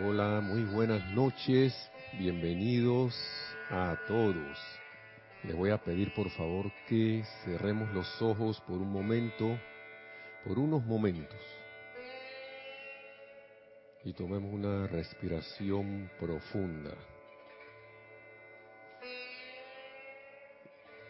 [0.00, 1.74] Hola, muy buenas noches,
[2.20, 3.12] bienvenidos
[3.68, 4.56] a todos.
[5.42, 9.58] Les voy a pedir por favor que cerremos los ojos por un momento,
[10.44, 11.40] por unos momentos,
[14.04, 16.94] y tomemos una respiración profunda.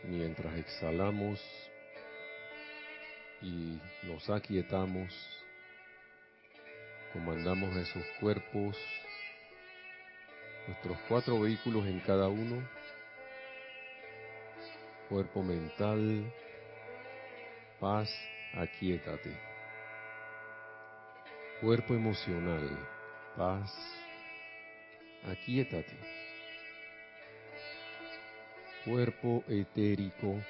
[0.05, 1.39] Mientras exhalamos
[3.43, 5.13] y nos aquietamos,
[7.13, 8.77] comandamos a esos cuerpos,
[10.67, 12.63] nuestros cuatro vehículos en cada uno,
[15.09, 16.33] cuerpo mental,
[17.81, 18.11] paz,
[18.55, 19.33] aquietate.
[21.61, 22.69] Cuerpo emocional,
[23.37, 23.73] paz,
[25.25, 25.97] aquietate.
[28.85, 30.41] Cuerpo etérico,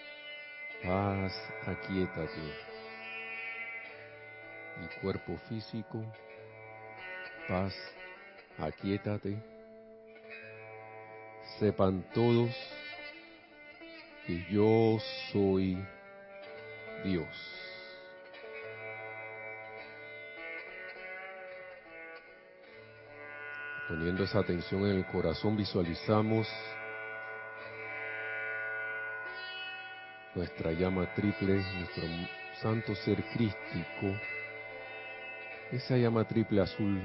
[0.83, 1.33] paz,
[1.67, 2.69] aquietate.
[4.83, 6.05] Y cuerpo físico,
[7.49, 7.75] paz,
[8.59, 9.37] aquietate.
[11.59, 12.51] Sepan todos
[14.27, 14.99] que yo
[15.33, 15.79] soy
[17.05, 17.59] Dios.
[23.89, 26.47] Poniendo esa atención en el corazón, visualizamos
[30.35, 32.05] nuestra llama triple, nuestro
[32.61, 34.15] santo ser crístico,
[35.73, 37.01] esa llama triple azul,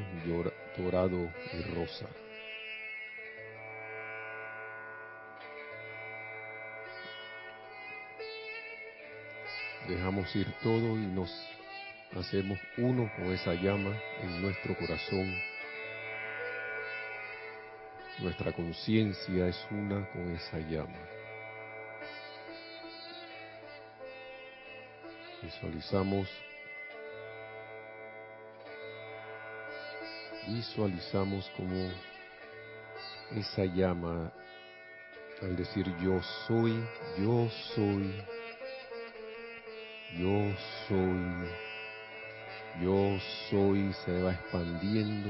[0.77, 2.07] dorado y rosa.
[9.87, 11.29] Dejamos ir todo y nos
[12.15, 15.33] hacemos uno con esa llama en nuestro corazón.
[18.19, 20.99] Nuestra conciencia es una con esa llama.
[25.41, 26.29] Visualizamos
[30.47, 31.91] visualizamos como
[33.31, 34.31] esa llama
[35.41, 36.83] al decir yo soy,
[37.17, 38.13] yo soy,
[40.17, 40.55] yo
[40.87, 41.49] soy,
[42.81, 45.29] yo soy, se va expandiendo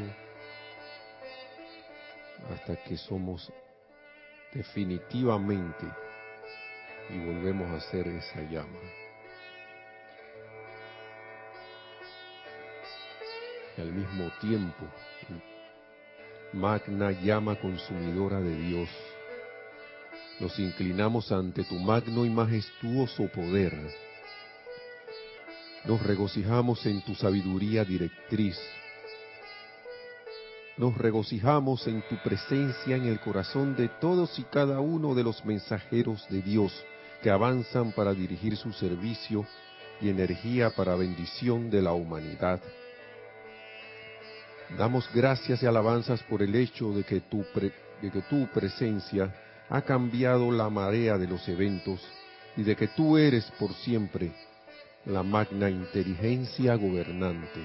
[2.51, 3.51] hasta que somos
[4.51, 5.91] definitivamente
[7.09, 9.02] y volvemos a ser esa llama.
[13.77, 14.85] Y al mismo tiempo
[16.53, 18.89] magna llama consumidora de Dios.
[20.39, 23.73] Nos inclinamos ante tu magno y majestuoso poder.
[25.85, 28.57] Nos regocijamos en tu sabiduría directriz.
[30.77, 35.43] Nos regocijamos en tu presencia en el corazón de todos y cada uno de los
[35.45, 36.73] mensajeros de Dios
[37.21, 39.45] que avanzan para dirigir su servicio
[40.01, 42.59] y energía para bendición de la humanidad.
[44.77, 47.45] Damos gracias y alabanzas por el hecho de que, tu
[48.01, 49.33] de que tu presencia
[49.69, 52.01] ha cambiado la marea de los eventos
[52.57, 54.31] y de que tú eres por siempre
[55.05, 57.61] la magna inteligencia gobernante.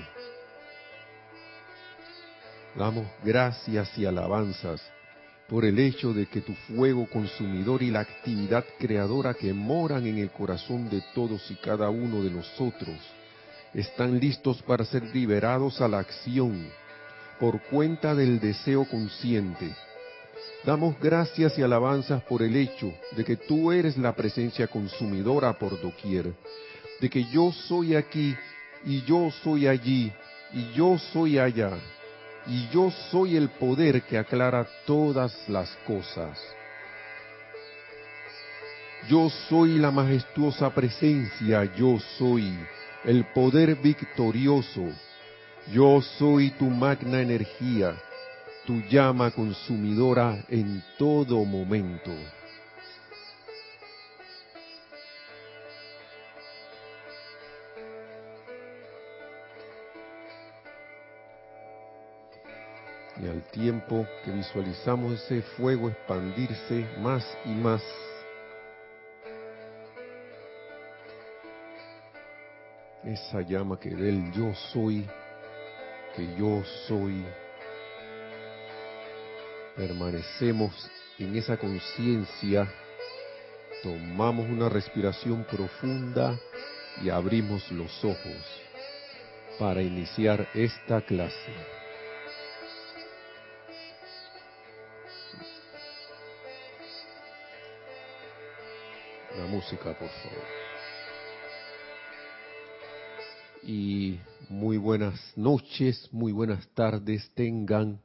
[2.77, 4.83] Damos gracias y alabanzas
[5.49, 10.19] por el hecho de que tu fuego consumidor y la actividad creadora que moran en
[10.19, 12.99] el corazón de todos y cada uno de nosotros
[13.73, 16.71] están listos para ser liberados a la acción
[17.39, 19.75] por cuenta del deseo consciente.
[20.65, 25.81] Damos gracias y alabanzas por el hecho de que tú eres la presencia consumidora por
[25.81, 26.35] doquier,
[27.01, 28.37] de que yo soy aquí
[28.85, 30.13] y yo soy allí
[30.53, 31.73] y yo soy allá
[32.47, 36.39] y yo soy el poder que aclara todas las cosas.
[39.09, 42.53] Yo soy la majestuosa presencia, yo soy
[43.05, 44.93] el poder victorioso
[45.73, 47.95] yo soy tu magna energía,
[48.67, 52.11] tu llama consumidora en todo momento.
[63.21, 67.83] Y al tiempo que visualizamos ese fuego expandirse más y más,
[73.05, 75.07] esa llama que del yo soy
[76.19, 77.25] que yo soy,
[79.77, 82.69] permanecemos en esa conciencia,
[83.85, 86.37] tomamos una respiración profunda
[87.05, 88.63] y abrimos los ojos
[89.61, 91.53] para iniciar esta clase.
[99.37, 100.68] La música, por favor
[103.69, 104.19] y
[104.49, 108.01] muy buenas noches, muy buenas tardes tengan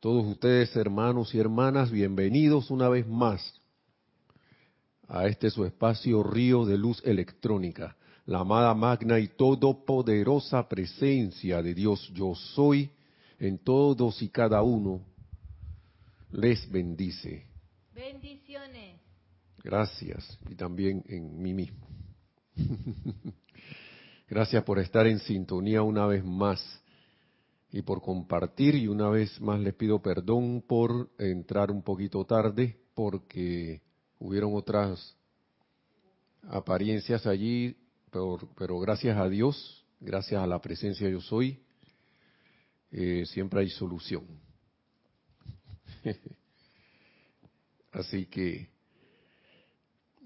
[0.00, 3.54] Todos ustedes, hermanos y hermanas, bienvenidos una vez más
[5.06, 7.96] a este su espacio río de luz electrónica,
[8.26, 12.90] la amada magna y todopoderosa presencia de Dios yo soy
[13.38, 15.00] en todos y cada uno
[16.32, 17.46] les bendice.
[17.94, 19.00] Bendiciones.
[19.62, 21.86] Gracias y también en mí mismo.
[24.30, 26.60] Gracias por estar en sintonía una vez más
[27.72, 32.76] y por compartir y una vez más les pido perdón por entrar un poquito tarde
[32.94, 33.80] porque
[34.18, 35.16] hubieron otras
[36.42, 37.74] apariencias allí,
[38.10, 41.62] pero, pero gracias a Dios, gracias a la presencia yo soy,
[42.90, 44.26] eh, siempre hay solución.
[47.92, 48.68] Así que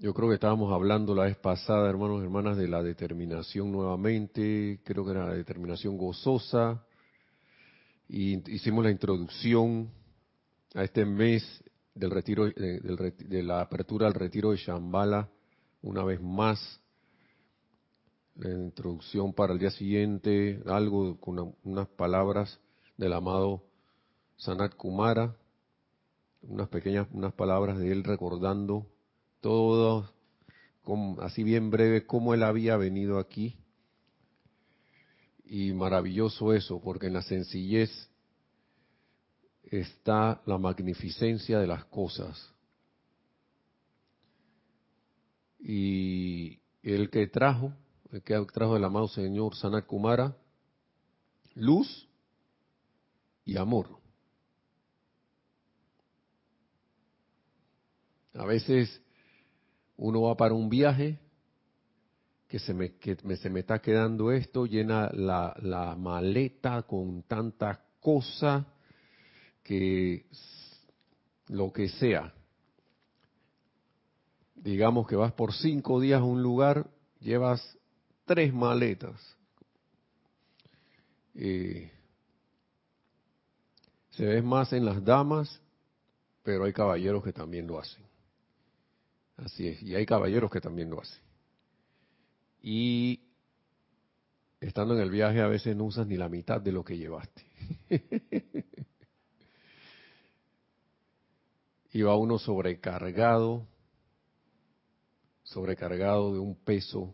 [0.03, 4.81] yo creo que estábamos hablando la vez pasada, hermanos y hermanas, de la determinación nuevamente,
[4.83, 6.85] creo que era la determinación gozosa,
[8.09, 9.89] y hicimos la introducción
[10.75, 11.41] a este mes
[11.95, 12.81] del retiro, eh,
[13.17, 15.29] de la apertura al retiro de Shambhala,
[15.81, 16.81] una vez más,
[18.35, 22.59] la introducción para el día siguiente, algo con unas palabras
[22.97, 23.63] del amado
[24.35, 25.33] Sanat Kumara,
[26.41, 28.92] unas pequeñas, unas palabras de él recordando
[29.43, 30.09] todo,
[31.19, 33.57] así bien breve, cómo él había venido aquí.
[35.43, 37.91] Y maravilloso eso, porque en la sencillez
[39.65, 42.53] está la magnificencia de las cosas.
[45.59, 47.73] Y el que trajo,
[48.13, 50.37] el que trajo el amado Señor Sanat Kumara,
[51.53, 52.07] luz
[53.43, 53.89] y amor.
[58.35, 59.03] A veces
[60.03, 61.17] uno va para un viaje
[62.49, 67.79] que se me, que se me está quedando esto, llena la, la maleta con tantas
[68.01, 68.65] cosas
[69.63, 70.25] que
[71.47, 72.33] lo que sea.
[74.55, 76.85] Digamos que vas por cinco días a un lugar,
[77.21, 77.77] llevas
[78.25, 79.15] tres maletas.
[81.33, 81.89] Eh,
[84.09, 85.61] se ve más en las damas,
[86.43, 88.12] pero hay caballeros que también lo hacen.
[89.43, 91.21] Así es, y hay caballeros que también lo hacen.
[92.61, 93.19] Y
[94.61, 97.45] estando en el viaje a veces no usas ni la mitad de lo que llevaste.
[101.91, 103.67] y va uno sobrecargado,
[105.43, 107.13] sobrecargado de un peso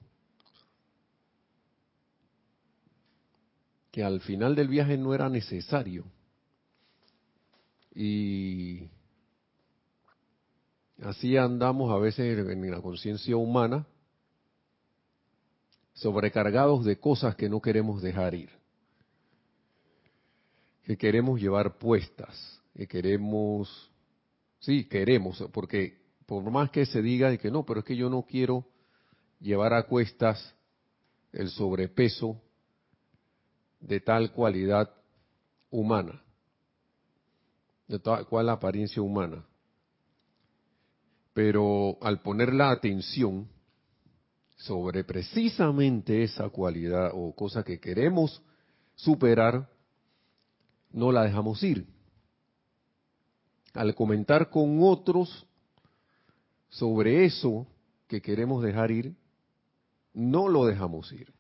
[3.92, 6.06] que al final del viaje no era necesario.
[7.96, 8.88] Y
[11.04, 13.88] Así andamos a veces en la conciencia humana,
[15.94, 18.50] sobrecargados de cosas que no queremos dejar ir,
[20.84, 23.90] que queremos llevar puestas, que queremos,
[24.60, 28.10] sí, queremos, porque por más que se diga de que no, pero es que yo
[28.10, 28.66] no quiero
[29.40, 30.54] llevar a cuestas
[31.32, 32.42] el sobrepeso
[33.80, 34.94] de tal cualidad
[35.70, 36.22] humana,
[37.88, 39.46] de tal cual apariencia humana
[41.40, 43.48] pero al poner la atención
[44.58, 48.44] sobre precisamente esa cualidad o cosa que queremos
[48.94, 49.70] superar,
[50.92, 51.88] no la dejamos ir.
[53.74, 55.48] Al comentar con otros
[56.68, 57.66] sobre eso
[58.10, 59.16] que queremos dejar ir,
[60.14, 61.32] no lo dejamos ir.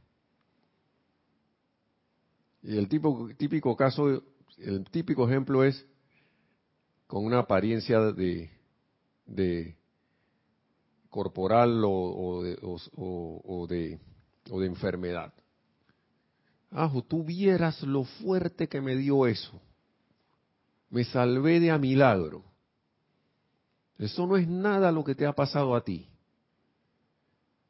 [2.63, 4.23] Y el típico, típico caso,
[4.59, 5.85] el típico ejemplo es
[7.05, 8.49] con una apariencia de
[11.09, 13.99] corporal o, de, o, de,
[14.49, 15.33] o de enfermedad.
[16.71, 19.59] Ajo, tú vieras lo fuerte que me dio eso.
[20.89, 22.43] Me salvé de a milagro.
[23.97, 26.07] Eso no es nada lo que te ha pasado a ti.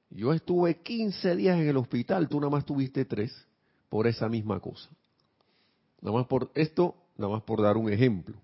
[0.10, 3.32] Yo estuve 15 días en el hospital, tú nada más tuviste tres
[3.90, 4.90] por esa misma cosa.
[6.02, 8.36] Nada más por esto, nada más por dar un ejemplo.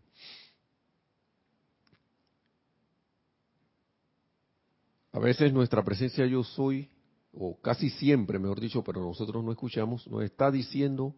[5.16, 6.90] A veces nuestra presencia yo soy,
[7.32, 11.16] o casi siempre, mejor dicho, pero nosotros no escuchamos, nos está diciendo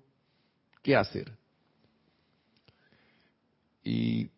[0.83, 1.35] qué hacer.
[3.83, 4.29] Y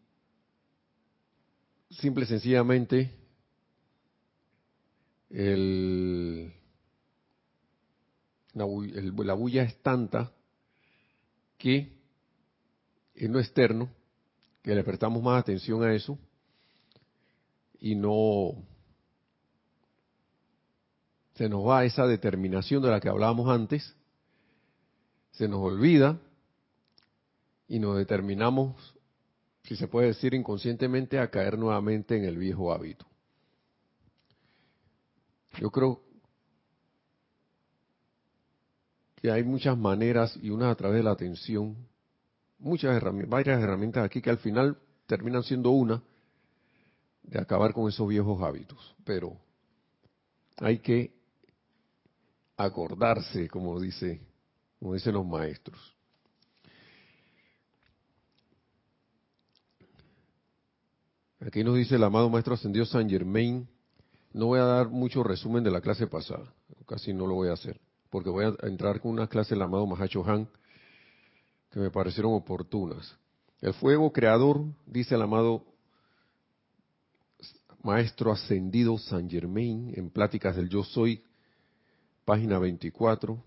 [1.90, 3.14] simple y sencillamente,
[5.30, 6.54] el,
[8.54, 10.32] la, la bulla es tanta
[11.58, 11.98] que
[13.14, 13.90] en lo externo,
[14.62, 16.18] que le prestamos más atención a eso
[17.82, 18.54] y no
[21.40, 23.96] se nos va esa determinación de la que hablábamos antes,
[25.32, 26.20] se nos olvida
[27.66, 28.76] y nos determinamos
[29.64, 33.06] si se puede decir inconscientemente, a caer nuevamente en el viejo hábito.
[35.62, 36.02] Yo creo
[39.16, 41.78] que hay muchas maneras y una a través de la atención,
[42.58, 46.04] muchas herramientas, varias herramientas aquí que al final terminan siendo una
[47.24, 49.38] de acabar con esos viejos hábitos, pero
[50.58, 51.18] hay que
[52.60, 54.20] acordarse, como dice,
[54.80, 55.96] como dicen los maestros.
[61.40, 63.66] Aquí nos dice el amado Maestro Ascendido San Germain.
[64.34, 66.54] No voy a dar mucho resumen de la clase pasada,
[66.86, 69.88] casi no lo voy a hacer, porque voy a entrar con una clase del amado
[69.88, 70.48] Mahacho Han
[71.72, 73.18] que me parecieron oportunas.
[73.62, 75.64] El fuego creador, dice el amado
[77.84, 81.24] Maestro Ascendido San Germain en Pláticas del Yo Soy,
[82.30, 83.44] página 24,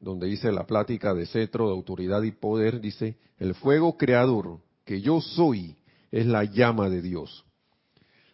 [0.00, 5.00] donde dice la plática de cetro, de autoridad y poder, dice, el fuego creador que
[5.00, 5.76] yo soy
[6.10, 7.44] es la llama de Dios.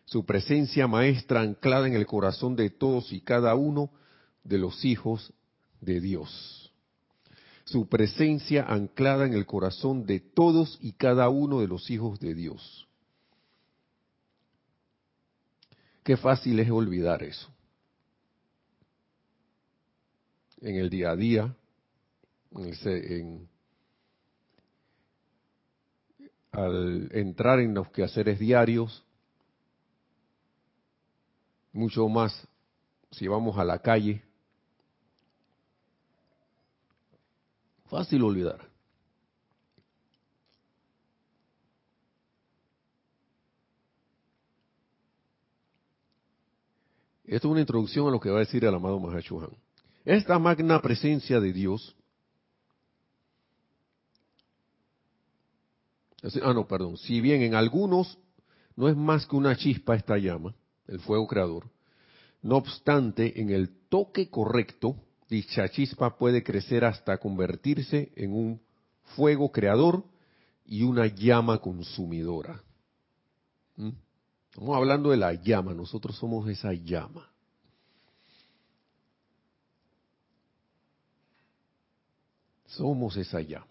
[0.06, 3.90] Su presencia maestra anclada en el corazón de todos y cada uno
[4.42, 5.34] de los hijos
[5.82, 6.72] de Dios.
[7.66, 12.34] Su presencia anclada en el corazón de todos y cada uno de los hijos de
[12.34, 12.88] Dios.
[16.02, 17.54] Qué fácil es olvidar eso.
[20.60, 21.54] En el día a día,
[22.84, 23.48] en,
[26.52, 29.04] al entrar en los quehaceres diarios,
[31.72, 32.48] mucho más
[33.10, 34.22] si vamos a la calle.
[37.86, 38.68] Fácil olvidar.
[47.24, 49.50] Esto es una introducción a lo que va a decir el amado Mahachuhan.
[50.06, 51.96] Esta magna presencia de Dios
[56.42, 56.96] Ah, no, perdón.
[56.96, 58.18] Si bien en algunos
[58.74, 60.54] no es más que una chispa esta llama,
[60.86, 61.70] el fuego creador,
[62.42, 64.96] no obstante, en el toque correcto,
[65.28, 68.60] dicha chispa puede crecer hasta convertirse en un
[69.14, 70.04] fuego creador
[70.64, 72.62] y una llama consumidora.
[73.76, 73.90] ¿Mm?
[74.50, 77.30] Estamos hablando de la llama, nosotros somos esa llama.
[82.76, 83.66] Somos esa llama.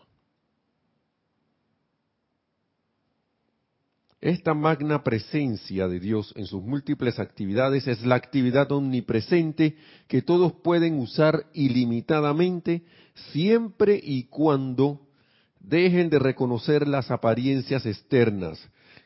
[4.19, 10.53] Esta magna presencia de Dios en sus múltiples actividades es la actividad omnipresente que todos
[10.63, 12.83] pueden usar ilimitadamente
[13.31, 15.01] siempre y cuando
[15.59, 18.59] dejen de reconocer las apariencias externas,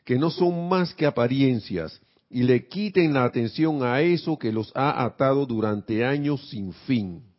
[0.06, 4.72] que no son más que apariencias, y le quiten la atención a eso que los
[4.74, 7.29] ha atado durante años sin fin.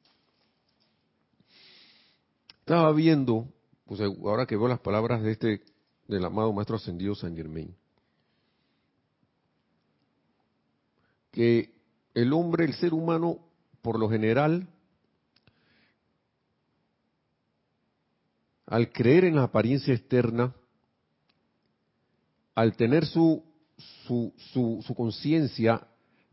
[2.72, 3.50] Estaba viendo,
[3.86, 5.62] pues ahora que veo las palabras de este
[6.08, 7.76] del amado Maestro Ascendido San Germain.
[11.32, 11.74] Que
[12.14, 13.40] el hombre, el ser humano,
[13.82, 14.70] por lo general,
[18.68, 20.56] al creer en la apariencia externa,
[22.56, 23.44] al tener su,
[24.08, 25.90] su, su, conciencia,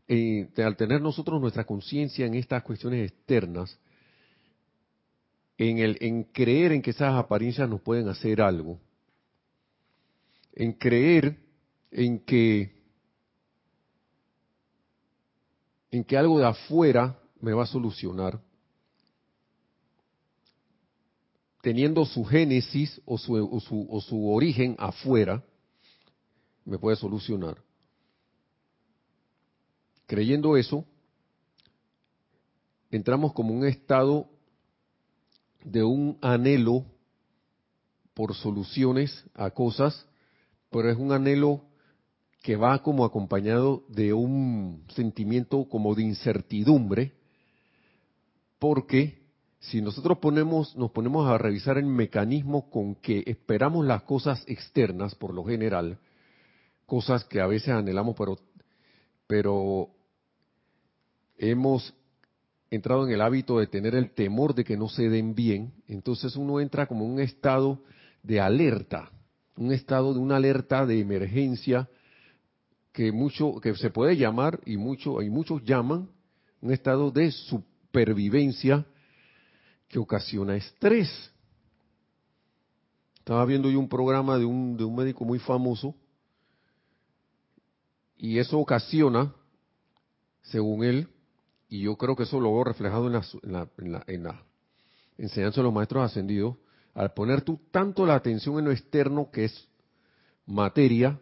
[0.07, 3.77] eh, al tener nosotros nuestra conciencia en estas cuestiones externas,
[5.59, 8.79] en, creer en que esas apariencias nos pueden hacer algo,
[10.53, 11.37] en creer
[11.91, 12.79] en que
[15.91, 18.39] en que algo de afuera me va a solucionar,
[21.61, 25.43] teniendo su génesis o su origen afuera,
[26.63, 27.57] me puede solucionar.
[30.05, 30.85] Creyendo eso,
[32.91, 34.29] entramos como un estado
[35.63, 36.85] de un anhelo
[38.13, 40.05] por soluciones a cosas
[40.69, 41.61] pero es un anhelo
[42.41, 47.13] que va como acompañado de un sentimiento como de incertidumbre,
[48.59, 49.19] porque
[49.59, 55.15] si nosotros ponemos, nos ponemos a revisar el mecanismo con que esperamos las cosas externas,
[55.15, 55.99] por lo general,
[56.85, 58.37] cosas que a veces anhelamos, pero,
[59.27, 59.89] pero
[61.37, 61.93] hemos
[62.71, 66.35] entrado en el hábito de tener el temor de que no se den bien, entonces
[66.35, 67.81] uno entra como un estado
[68.21, 69.11] de alerta,
[69.55, 71.89] un estado de una alerta de emergencia
[72.91, 76.09] que mucho que se puede llamar y mucho y muchos llaman
[76.61, 78.85] un estado de supervivencia
[79.87, 81.09] que ocasiona estrés.
[83.17, 85.95] Estaba viendo yo un programa de un, de un médico muy famoso
[88.17, 89.33] y eso ocasiona,
[90.41, 91.07] según él,
[91.69, 93.23] y yo creo que eso lo veo reflejado en la,
[93.77, 94.43] en la, en la
[95.17, 96.55] enseñanza de los maestros ascendidos,
[96.95, 99.69] al poner tú tanto la atención en lo externo que es
[100.45, 101.19] materia,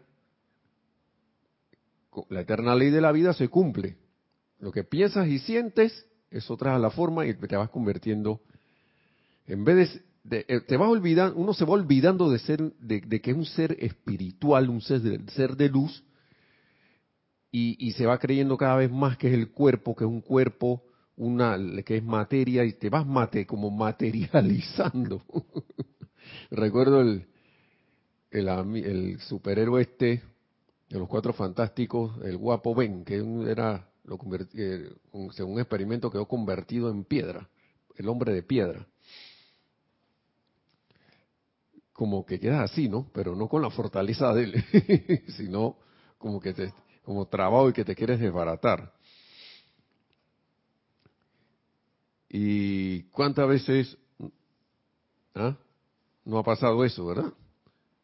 [2.30, 3.96] la eterna ley de la vida se cumple.
[4.58, 8.40] Lo que piensas y sientes, eso trae la forma y te vas convirtiendo.
[9.46, 13.30] En vez de, eh, te vas olvidando, uno se va olvidando de ser, de, que
[13.30, 15.00] es un ser espiritual, un ser
[15.56, 16.02] de luz,
[17.50, 20.82] y, se va creyendo cada vez más que es el cuerpo, que es un cuerpo,
[21.16, 25.22] una que es materia, y te vas mate, como materializando.
[26.50, 27.26] Recuerdo el,
[28.30, 30.22] el, el superhéroe este
[30.90, 34.18] de los cuatro fantásticos, el guapo Ben, que era, lo
[34.56, 34.90] eh,
[35.32, 37.48] según un experimento, quedó convertido en piedra,
[37.96, 38.86] el hombre de piedra.
[41.92, 43.10] Como que quedas así, ¿no?
[43.12, 45.76] Pero no con la fortaleza de él, sino
[46.16, 46.72] como que te,
[47.08, 48.92] como trabajo y que te quieres desbaratar.
[52.28, 53.96] ¿Y cuántas veces
[55.34, 55.56] ¿ah?
[56.26, 57.32] no ha pasado eso, verdad?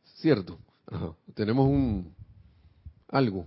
[0.04, 0.58] Cierto.
[1.34, 2.14] Tenemos un
[3.08, 3.44] algo,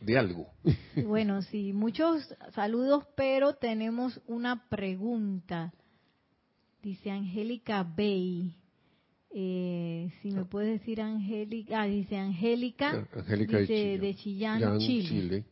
[0.00, 0.46] de algo.
[1.04, 5.72] Bueno, sí, muchos saludos, pero tenemos una pregunta.
[6.82, 8.59] Dice Angélica Bay.
[9.32, 15.44] Eh, si me puedes decir Angélica, ah, dice Angélica, dice de Chillán, Chile.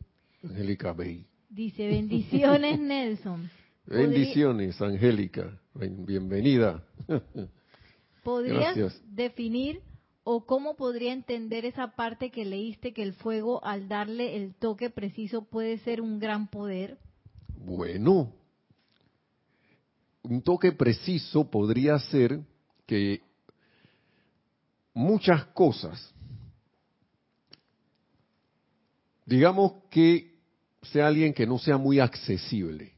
[0.43, 1.25] Angélica Bay.
[1.49, 3.49] Dice, bendiciones Nelson.
[3.85, 5.57] Bendiciones, Angélica.
[5.73, 6.83] Bienvenida.
[8.23, 9.81] ¿Podrías definir
[10.23, 14.89] o cómo podría entender esa parte que leíste que el fuego al darle el toque
[14.89, 16.97] preciso puede ser un gran poder?
[17.57, 18.31] Bueno,
[20.21, 22.41] un toque preciso podría ser
[22.85, 23.21] que
[24.99, 26.13] muchas cosas,
[29.25, 30.37] digamos que
[30.81, 32.93] sea alguien que no sea muy accesible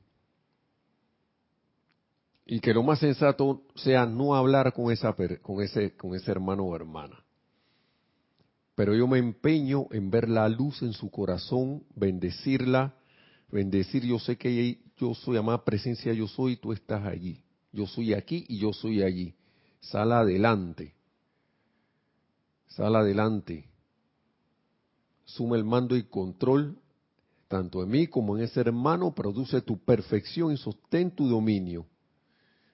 [2.45, 6.63] y que lo más sensato sea no hablar con esa con ese con ese hermano
[6.63, 7.23] o hermana
[8.75, 12.95] pero yo me empeño en ver la luz en su corazón, bendecirla,
[13.49, 17.43] bendecir, yo sé que yo soy amada presencia, yo soy, tú estás allí.
[17.71, 19.35] Yo soy aquí y yo soy allí.
[19.81, 20.95] Sal adelante.
[22.75, 23.65] Sal adelante.
[25.25, 26.77] Suma el mando y control,
[27.47, 31.85] tanto en mí como en ese hermano, produce tu perfección y sostén tu dominio.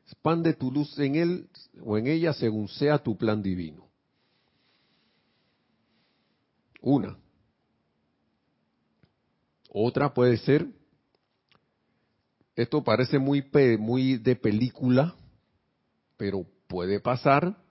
[0.03, 1.49] Expande tu luz en él
[1.83, 3.87] o en ella según sea tu plan divino.
[6.81, 7.17] Una.
[9.69, 10.67] Otra puede ser,
[12.55, 13.45] esto parece muy,
[13.77, 15.15] muy de película,
[16.17, 17.66] pero puede pasar.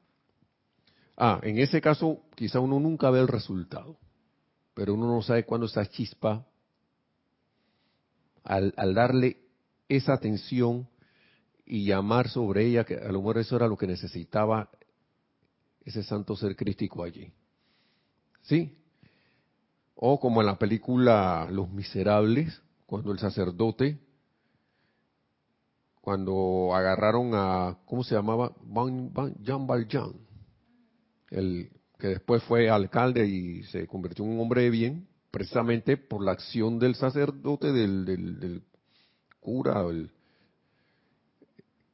[1.16, 3.96] Ah, en ese caso quizá uno nunca ve el resultado,
[4.74, 6.44] pero uno no sabe cuándo esa chispa,
[8.44, 9.38] al, darle
[9.88, 10.88] esa atención
[11.64, 14.70] y llamar sobre ella, que a lo mejor eso era lo que necesitaba
[15.85, 17.33] ese santo ser crístico allí.
[18.42, 18.76] ¿Sí?
[19.94, 23.98] O como en la película Los Miserables, cuando el sacerdote,
[26.00, 28.52] cuando agarraron a, ¿cómo se llamaba?
[29.40, 30.26] Jean Valjean,
[31.37, 36.22] el que después fue alcalde y se convirtió en un hombre de bien, precisamente por
[36.22, 38.62] la acción del sacerdote, del,
[39.40, 39.85] cura,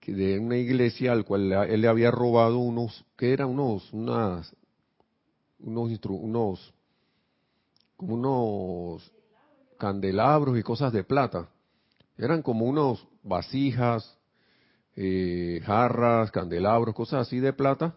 [0.06, 4.54] de una iglesia al cual él le había robado unos, que eran unos, unas,
[5.60, 6.74] unos, unos
[7.96, 9.12] como unos
[9.78, 11.48] candelabros y cosas de plata.
[12.16, 14.18] Eran como unos vasijas,
[14.96, 17.96] eh, jarras, candelabros, cosas así de plata.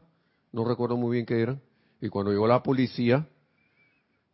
[0.55, 1.61] No recuerdo muy bien qué eran.
[1.99, 3.27] Y cuando llegó la policía,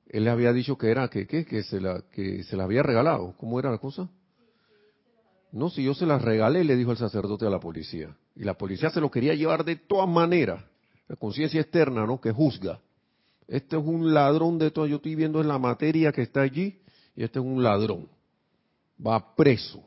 [0.07, 2.83] él le había dicho que era que, que, que se la que se la había
[2.83, 3.33] regalado.
[3.39, 4.07] ¿Cómo era la cosa?
[5.51, 8.15] No, si yo se las regalé, le dijo el sacerdote a la policía.
[8.35, 10.63] Y la policía se lo quería llevar de todas maneras.
[11.07, 12.21] La conciencia externa, ¿no?
[12.21, 12.79] Que juzga.
[13.47, 14.85] Este es un ladrón de todo.
[14.85, 16.81] Yo estoy viendo en la materia que está allí
[17.15, 18.07] y este es un ladrón.
[19.03, 19.81] Va preso.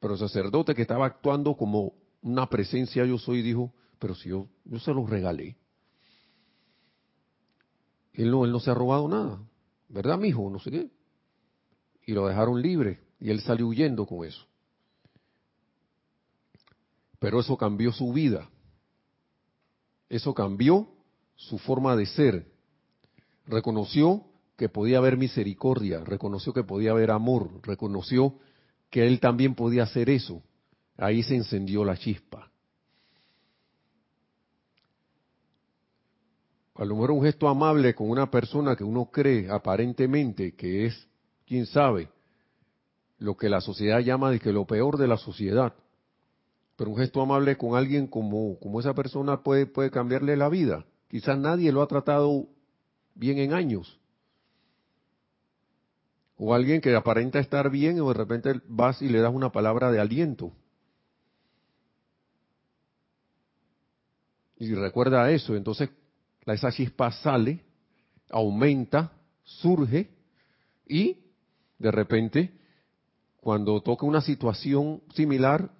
[0.00, 3.72] Pero el sacerdote que estaba actuando como una presencia yo soy dijo,
[4.04, 5.56] pero si yo, yo se los regalé.
[8.12, 9.42] Él no, él no se ha robado nada.
[9.88, 10.50] ¿Verdad, mijo?
[10.50, 10.90] No sé qué.
[12.04, 14.44] Y lo dejaron libre y él salió huyendo con eso.
[17.18, 18.50] Pero eso cambió su vida.
[20.10, 20.86] Eso cambió
[21.34, 22.52] su forma de ser.
[23.46, 24.22] Reconoció
[24.58, 28.38] que podía haber misericordia, reconoció que podía haber amor, reconoció
[28.90, 30.42] que él también podía hacer eso.
[30.98, 32.50] Ahí se encendió la chispa.
[36.74, 41.08] A lo mejor un gesto amable con una persona que uno cree aparentemente que es,
[41.46, 42.08] quién sabe,
[43.18, 45.74] lo que la sociedad llama de que lo peor de la sociedad.
[46.76, 50.84] Pero un gesto amable con alguien como, como esa persona puede, puede cambiarle la vida.
[51.08, 52.48] Quizás nadie lo ha tratado
[53.14, 54.00] bien en años.
[56.36, 59.92] O alguien que aparenta estar bien o de repente vas y le das una palabra
[59.92, 60.52] de aliento.
[64.58, 65.90] Y recuerda eso, entonces
[66.52, 67.64] esa chispa sale,
[68.30, 70.10] aumenta, surge
[70.86, 71.18] y
[71.78, 72.52] de repente
[73.40, 75.70] cuando toca una situación similar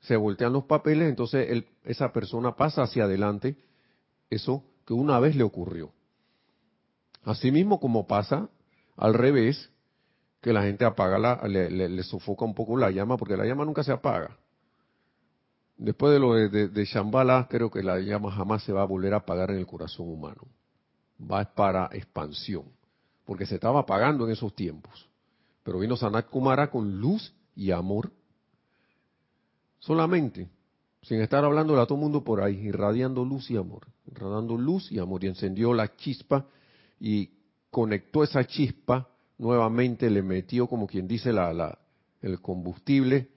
[0.00, 3.56] se voltean los papeles, entonces esa persona pasa hacia adelante
[4.30, 5.92] eso que una vez le ocurrió.
[7.24, 8.48] Asimismo como pasa
[8.96, 9.70] al revés,
[10.40, 13.64] que la gente apaga la, le, le, sofoca un poco la llama, porque la llama
[13.64, 14.36] nunca se apaga.
[15.76, 19.18] Después de lo de, Shambhala, creo que la llama jamás se va a volver a
[19.18, 20.42] apagar en el corazón humano.
[21.20, 22.64] Va para expansión,
[23.24, 25.08] porque se estaba apagando en esos tiempos.
[25.62, 28.10] Pero vino Sanat Kumara con luz y amor.
[29.80, 30.48] Solamente,
[31.02, 34.90] sin estar hablando a todo el mundo por ahí, irradiando luz y amor, irradiando luz
[34.90, 36.46] y amor, y encendió la chispa
[36.98, 37.30] y
[37.70, 39.08] conectó esa chispa
[39.38, 41.78] nuevamente le metió, como quien dice, la, la,
[42.22, 43.28] el combustible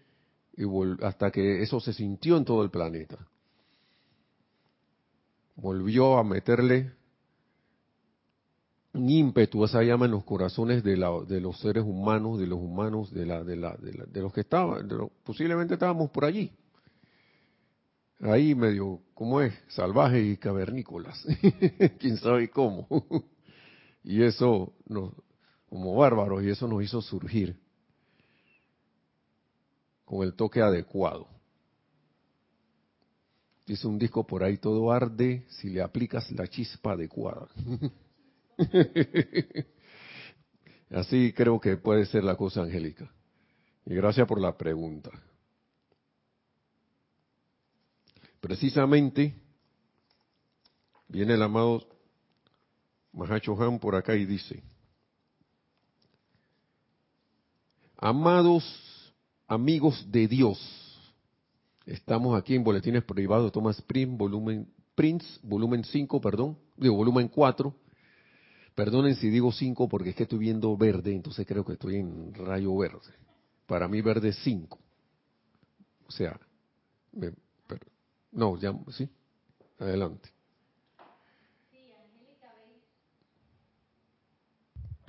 [0.60, 0.66] y
[1.06, 3.18] hasta que eso se sintió en todo el planeta.
[5.56, 6.92] Volvió a meterle
[8.94, 12.60] un ímpetu, esa llama en los corazones de, la, de los seres humanos, de los
[12.60, 14.90] humanos, de, la, de, la, de, los que estaban,
[15.24, 16.52] posiblemente estábamos por allí.
[18.20, 19.54] Ahí medio, ¿cómo es?
[19.70, 21.26] Salvajes y cavernícolas.
[22.00, 22.86] Quién sabe cómo.
[24.04, 25.14] y eso nos,
[25.70, 27.56] como bárbaros y eso nos hizo surgir
[30.10, 31.28] con el toque adecuado.
[33.68, 37.48] Dice un disco por ahí, todo arde si le aplicas la chispa adecuada.
[40.90, 43.08] Así creo que puede ser la cosa angélica.
[43.86, 45.12] Y gracias por la pregunta.
[48.42, 49.36] Precisamente
[51.08, 51.88] viene el amado
[53.12, 54.64] Mahacho Han por acá y dice,
[57.96, 58.89] Amados
[59.50, 60.60] amigos de Dios,
[61.88, 67.76] estamos aquí en Boletines Privados Thomas Prince, volumen, Prince, volumen 5, perdón, digo, volumen 4.
[68.76, 72.34] Perdonen si digo 5 porque es que estoy viendo verde, entonces creo que estoy en
[72.36, 73.00] rayo verde.
[73.66, 74.78] Para mí verde es 5.
[76.08, 76.40] O sea,
[78.32, 79.10] no, ya, sí,
[79.80, 80.30] adelante.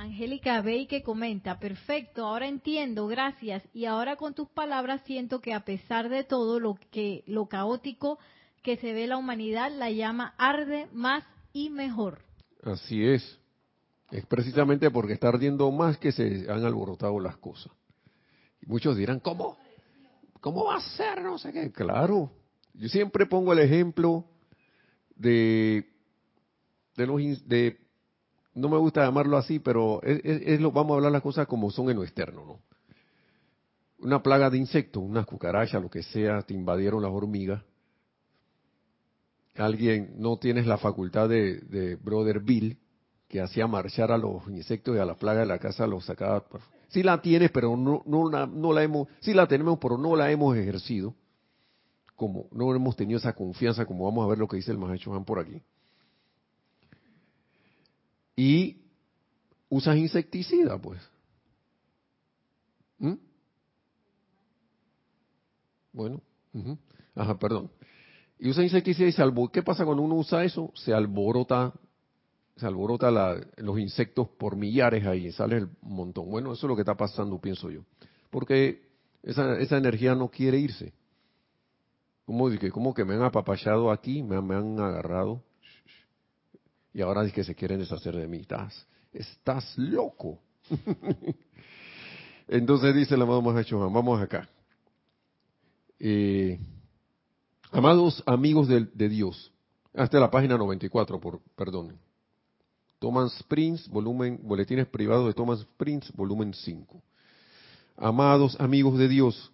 [0.01, 3.63] Angélica Bey que comenta, perfecto, ahora entiendo, gracias.
[3.75, 8.19] Y ahora con tus palabras siento que a pesar de todo lo que lo caótico
[8.63, 12.23] que se ve la humanidad, la llama arde más y mejor.
[12.63, 13.39] Así es.
[14.11, 17.71] Es precisamente porque está ardiendo más que se han alborotado las cosas.
[18.63, 19.59] Muchos dirán, ¿cómo?
[20.41, 21.21] ¿Cómo va a ser?
[21.21, 21.71] No sé qué.
[21.73, 22.33] Claro.
[22.73, 24.25] Yo siempre pongo el ejemplo
[25.15, 25.87] de
[26.97, 27.90] de los de
[28.55, 31.91] no me gusta llamarlo así, pero es, lo, vamos a hablar las cosas como son
[31.91, 32.59] en lo externo, ¿no?
[34.01, 37.63] Una plaga de insectos, una cucaracha, lo que sea, te invadieron las hormigas.
[39.57, 42.79] Alguien, no tienes la facultad de, Brother Bill,
[43.29, 46.45] que hacía marchar a los insectos y a la plaga de la casa los sacaba.
[46.89, 50.17] Sí la tienes, pero no, no, la, no la hemos, sí la tenemos, pero no
[50.17, 51.15] la hemos ejercido.
[52.17, 55.25] Como no hemos tenido esa confianza, como vamos a ver lo que dice el Juan
[55.25, 55.63] por aquí
[58.41, 58.81] y
[59.69, 60.99] usas insecticida, pues.
[62.97, 63.17] ¿Mm?
[65.93, 66.23] Bueno,
[67.15, 67.71] ajá, perdón.
[68.39, 69.23] Y usa insecticida y se
[69.53, 70.73] ¿Qué pasa cuando uno usa eso?
[70.75, 71.75] Se alborota,
[72.57, 73.11] se alborota
[73.59, 76.31] los insectos por millares ahí, sale el montón.
[76.31, 77.83] Bueno, eso es lo que está pasando, pienso yo.
[78.31, 78.89] Porque
[79.23, 80.95] esa, esa energía no quiere irse.
[82.25, 85.43] Como, que, como que me han apapachado aquí, me han agarrado
[86.93, 88.39] y ahora es que se quieren deshacer de mí.
[88.39, 90.41] Estás, estás loco.
[92.49, 94.49] Entonces dice el amado Mahacho, vamos acá.
[96.01, 96.59] Eh,
[97.71, 99.53] amados amigos de, Dios,
[99.95, 101.97] hasta la página 94, por, perdón.
[102.99, 107.03] Thomas Prince, volumen, boletines privados de Thomas Prince, volumen 5.
[107.97, 109.53] Amados amigos de Dios,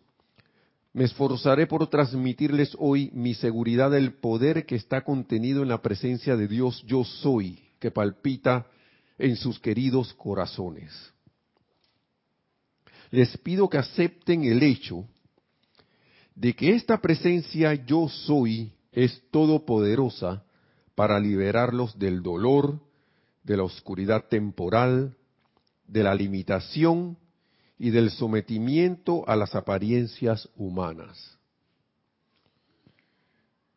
[0.96, 6.36] me esforzaré por transmitirles hoy mi seguridad del poder que está contenido en la presencia
[6.36, 8.66] de Dios yo soy, que palpita
[9.18, 10.90] en sus queridos corazones.
[13.10, 15.04] Les pido que acepten el hecho
[16.34, 20.46] de que esta presencia yo soy es todopoderosa
[20.94, 22.80] para liberarlos del dolor,
[23.42, 25.14] de la oscuridad temporal,
[25.86, 27.18] de la limitación
[27.78, 31.38] y del sometimiento a las apariencias humanas.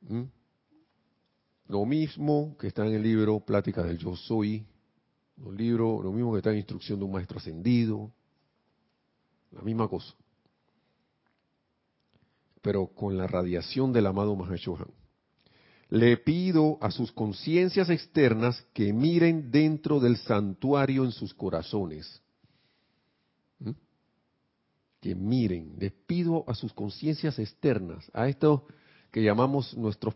[0.02, 0.24] ¿Mm?
[1.68, 4.66] Lo mismo que está en el libro Plática del Yo Soy,
[5.38, 8.12] Los libros, lo mismo que está en instrucción de un maestro ascendido,
[9.52, 10.14] la misma cosa.
[12.62, 14.90] Pero con la radiación del amado Mahashohan.
[15.90, 22.22] Le pido a sus conciencias externas que miren dentro del santuario en sus corazones.
[25.00, 28.66] Que miren, les pido a sus conciencias externas, a esto
[29.12, 30.16] que llamamos nuestros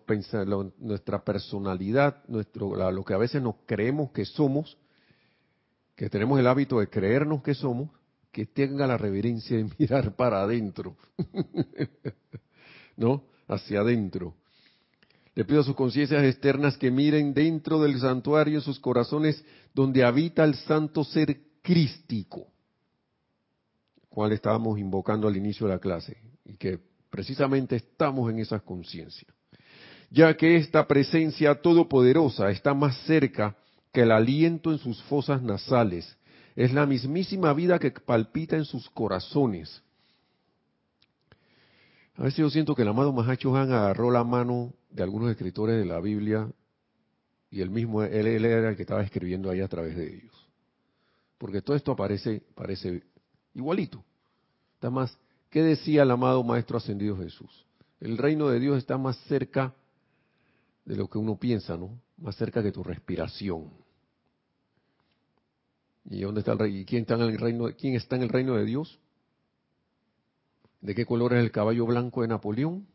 [0.77, 4.77] nuestra personalidad, nuestro, lo que a veces nos creemos que somos,
[5.95, 7.89] que tenemos el hábito de creernos que somos,
[8.31, 10.95] que tenga la reverencia de mirar para adentro,
[12.97, 13.23] ¿no?
[13.47, 14.35] Hacia adentro.
[15.35, 19.43] Le pido a sus conciencias externas que miren dentro del santuario en sus corazones
[19.73, 22.47] donde habita el santo ser crístico,
[24.13, 29.27] cual estábamos invocando al inicio de la clase, y que precisamente estamos en esa conciencia,
[30.11, 33.55] ya que esta presencia todopoderosa está más cerca
[33.91, 36.15] que el aliento en sus fosas nasales,
[36.55, 39.81] es la mismísima vida que palpita en sus corazones.
[42.15, 45.79] A veces yo siento que el amado Mahacho Han agarró la mano de algunos escritores
[45.79, 46.47] de la Biblia
[47.49, 50.49] y él mismo, él, era el que estaba escribiendo ahí a través de ellos.
[51.39, 53.01] Porque todo esto aparece, parece
[53.53, 54.03] igualito.
[54.75, 55.17] Está más,
[55.49, 57.65] ¿qué decía el amado Maestro Ascendido Jesús?
[57.99, 59.73] El reino de Dios está más cerca
[60.85, 61.99] de lo que uno piensa, ¿no?
[62.17, 63.71] Más cerca que tu respiración.
[66.05, 66.77] ¿Y dónde está el rey?
[66.79, 67.69] ¿Y quién está en el reino?
[67.77, 68.99] ¿Quién está en el reino de Dios?
[70.81, 72.85] ¿De qué color es el caballo blanco de Napoleón?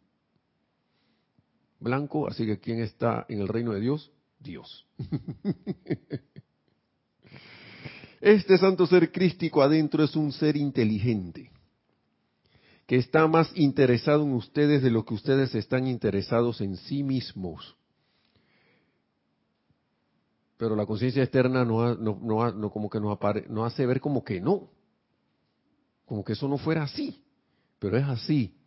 [1.81, 4.11] Blanco, así que ¿quién está en el reino de Dios?
[4.41, 4.87] Dios.
[8.21, 11.51] Este santo ser crístico adentro es un ser inteligente,
[12.87, 17.79] que está más interesado en ustedes de lo que ustedes están interesados en sí mismos
[20.59, 23.17] pero la conciencia externa no, no, como que nos,
[23.65, 24.69] hace ver como que no,
[26.05, 27.25] como que eso no fuera así,
[27.79, 28.58] pero es así.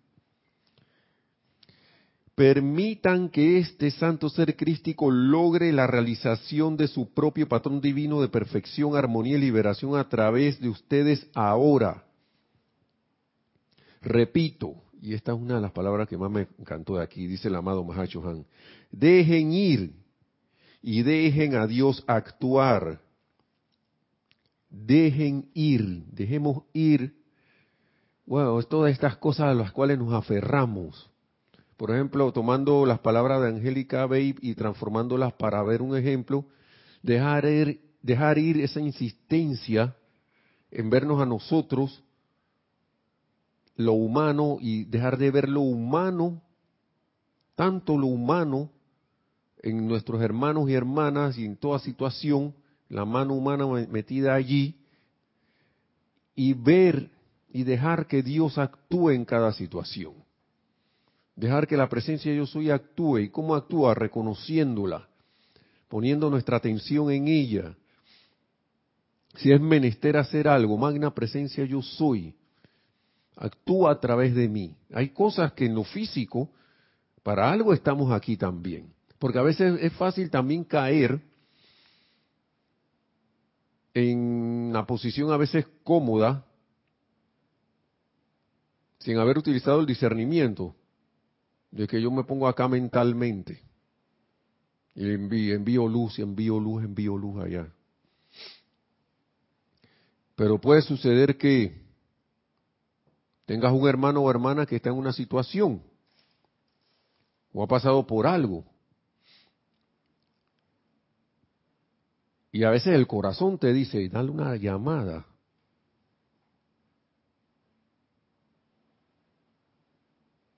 [2.36, 8.30] Permitan que este santo ser crístico logre la realización de su propio patrón divino de
[8.30, 12.06] perfección, armonía y liberación a través de ustedes ahora.
[14.02, 17.50] Repito, y esta es una de las palabras que más me encantó de aquí, dice
[17.50, 18.46] el amado Mahacho Han,
[18.92, 19.94] dejen ir
[20.82, 23.02] y dejen a Dios actuar.
[24.70, 27.14] Dejen ir, dejemos ir,
[28.26, 31.11] bueno, todas estas cosas a las cuales nos aferramos.
[31.82, 36.46] Por ejemplo, tomando las palabras de Angélica Babe y transformándolas para ver un ejemplo,
[37.02, 39.96] dejar ir, dejar ir esa insistencia
[40.70, 42.04] en vernos a nosotros,
[43.78, 46.44] lo humano, y dejar de ver lo humano,
[47.56, 48.70] tanto lo humano,
[49.64, 52.54] en nuestros hermanos y hermanas y en toda situación,
[52.90, 54.86] la mano humana metida allí,
[56.36, 57.10] y ver
[57.50, 60.14] y dejar que Dios actúe en cada situación.
[61.36, 63.20] Dejar que la presencia yo soy actúe.
[63.20, 63.94] ¿Y cómo actúa?
[63.94, 65.08] Reconociéndola,
[65.88, 67.76] poniendo nuestra atención en ella.
[69.36, 72.36] Si es menester hacer algo, magna presencia yo soy.
[73.38, 74.76] Actúa a través de mí.
[74.94, 76.50] Hay cosas que en lo físico,
[77.24, 78.94] para algo estamos aquí también.
[79.18, 81.22] Porque a veces es fácil también caer
[83.94, 84.20] en
[84.70, 86.46] una posición a veces cómoda
[89.00, 90.76] sin haber utilizado el discernimiento
[91.72, 93.62] de que yo me pongo acá mentalmente
[94.94, 97.72] y envío, luz y envío luz, envío luz allá.
[100.36, 101.82] Pero puede suceder que
[103.46, 105.82] tengas un hermano o hermana que está en una situación
[107.54, 108.66] o ha pasado por algo
[112.52, 115.26] Y a veces el corazón te dice, dale una llamada.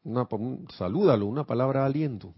[0.03, 0.27] Una,
[0.77, 2.33] salúdalo, una palabra de aliento.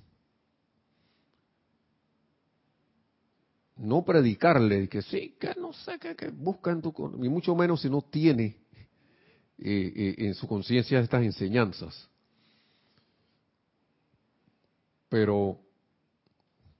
[3.77, 6.93] No predicarle que sí, que no sé, que, que busca en tu...
[7.17, 8.57] Ni mucho menos si no tiene
[9.57, 12.09] eh, eh, en su conciencia estas enseñanzas.
[15.09, 15.59] Pero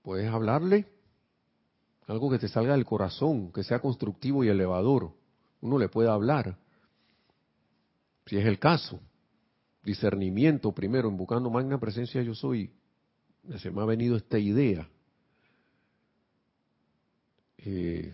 [0.02, 0.86] puedes hablarle
[2.06, 5.12] algo que te salga del corazón, que sea constructivo y elevador.
[5.60, 6.56] Uno le puede hablar,
[8.26, 9.00] si es el caso.
[9.86, 12.72] Discernimiento primero, invocando magna presencia yo soy.
[13.58, 14.88] Se me ha venido esta idea.
[17.58, 18.12] Eh,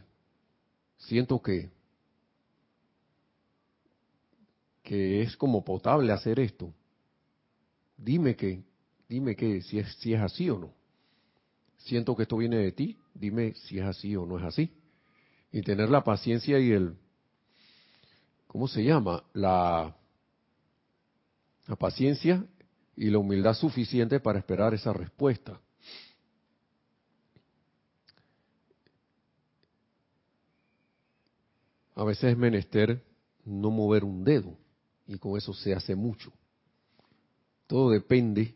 [0.99, 1.71] siento que
[4.83, 6.75] que es como potable hacer esto.
[7.97, 8.63] Dime que,
[9.09, 10.75] dime que si es, si es así o no.
[11.79, 14.71] Siento que esto viene de ti, dime si es así o no es así.
[15.51, 16.97] Y tener la paciencia y el,
[18.47, 19.25] ¿cómo se llama?
[19.33, 19.97] La,
[21.67, 22.45] la paciencia
[22.97, 25.61] y la humildad suficiente para esperar esa respuesta.
[31.95, 33.05] A veces es menester
[33.45, 34.57] no mover un dedo
[35.07, 36.33] y con eso se hace mucho.
[37.67, 38.55] Todo depende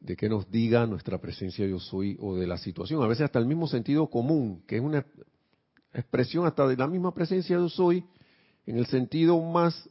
[0.00, 3.02] de que nos diga nuestra presencia yo soy o de la situación.
[3.02, 5.04] A veces hasta el mismo sentido común, que es una
[5.92, 8.04] expresión hasta de la misma presencia yo soy,
[8.66, 9.88] en el sentido más,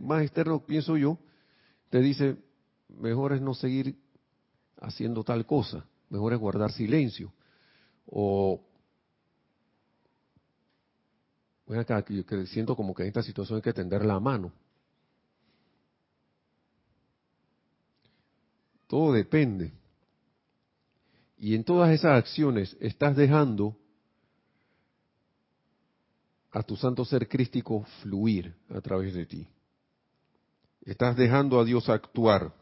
[0.00, 1.18] más externo, pienso yo,
[1.88, 2.36] te dice,
[2.88, 3.96] mejor es no seguir
[4.80, 7.32] haciendo tal cosa, mejor es guardar silencio.
[8.06, 8.60] O
[11.70, 14.52] bueno, acá, yo siento como que en esta situación hay que tender la mano.
[18.88, 19.70] Todo depende.
[21.38, 23.76] Y en todas esas acciones estás dejando
[26.52, 29.48] a tu santo ser crístico fluir a través de ti.
[30.84, 32.52] Estás dejando a Dios actuar.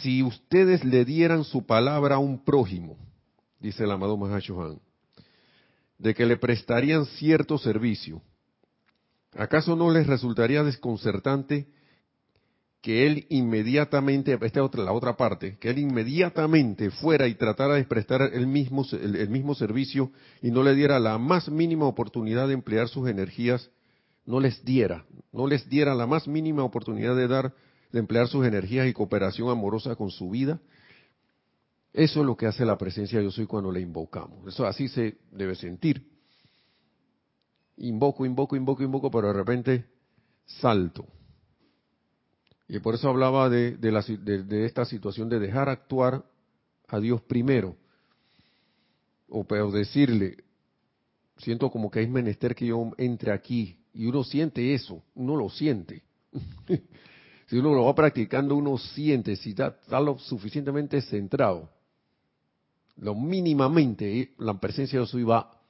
[0.00, 2.96] Si ustedes le dieran su palabra a un prójimo,
[3.58, 4.80] dice el amado Mahashohan,
[5.98, 8.22] de que le prestarían cierto servicio,
[9.34, 11.68] ¿acaso no les resultaría desconcertante
[12.80, 17.84] que él inmediatamente, esta otra, la otra parte, que él inmediatamente fuera y tratara de
[17.84, 22.54] prestar el mismo, el, mismo servicio y no le diera la más mínima oportunidad de
[22.54, 23.70] emplear sus energías,
[24.24, 27.52] no les diera, no les diera la más mínima oportunidad de dar,
[27.92, 30.58] de emplear sus energías y cooperación amorosa con su vida.
[31.92, 34.46] Eso es lo que hace la presencia yo soy cuando le invocamos.
[34.46, 36.06] Eso así se debe sentir.
[37.76, 39.86] Invoco, invoco, invoco, invoco, pero de repente
[40.46, 41.06] salto
[42.72, 46.24] y por eso hablaba de, de, esta situación de dejar actuar
[46.86, 47.74] a Dios primero.
[49.28, 50.36] O decirle,
[51.38, 53.76] siento como que hay menester que yo entre aquí.
[53.92, 56.04] Y uno siente eso, uno lo siente.
[57.48, 61.68] si uno lo va practicando, uno siente, si está, lo suficientemente centrado,
[62.98, 65.60] lo mínimamente, la presencia de Dios va,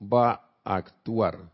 [0.00, 1.50] va a actuar.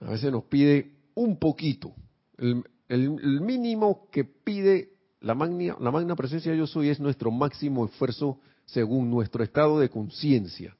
[0.00, 1.94] A veces nos pide un poquito,
[2.38, 8.40] el, mínimo que pide la magna, la magna presencia yo soy es nuestro máximo esfuerzo
[8.64, 10.76] según nuestro estado de conciencia.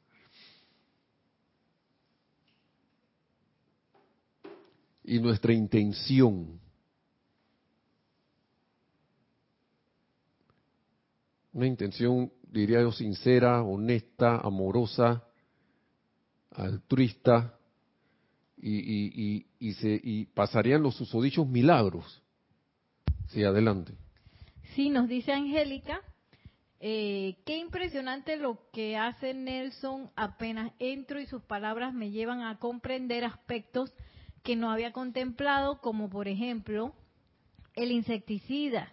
[5.05, 6.61] Y nuestra intención.
[11.53, 15.25] Una intención, diría yo, sincera, honesta, amorosa,
[16.51, 17.58] altruista,
[18.61, 22.23] y, y, se, y pasarían los susodichos milagros.
[23.29, 23.93] Sí, adelante.
[24.75, 26.01] Sí, nos dice Angélica,
[26.81, 32.59] eh, qué impresionante lo que hace Nelson apenas entro y sus palabras me llevan a
[32.59, 33.93] comprender aspectos
[34.45, 36.95] que no había contemplado, como por ejemplo
[37.75, 38.93] el insecticida.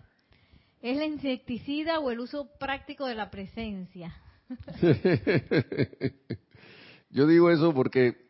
[0.81, 4.15] ¿Es el insecticida o el uso práctico de la presencia?
[7.09, 8.24] Yo digo eso porque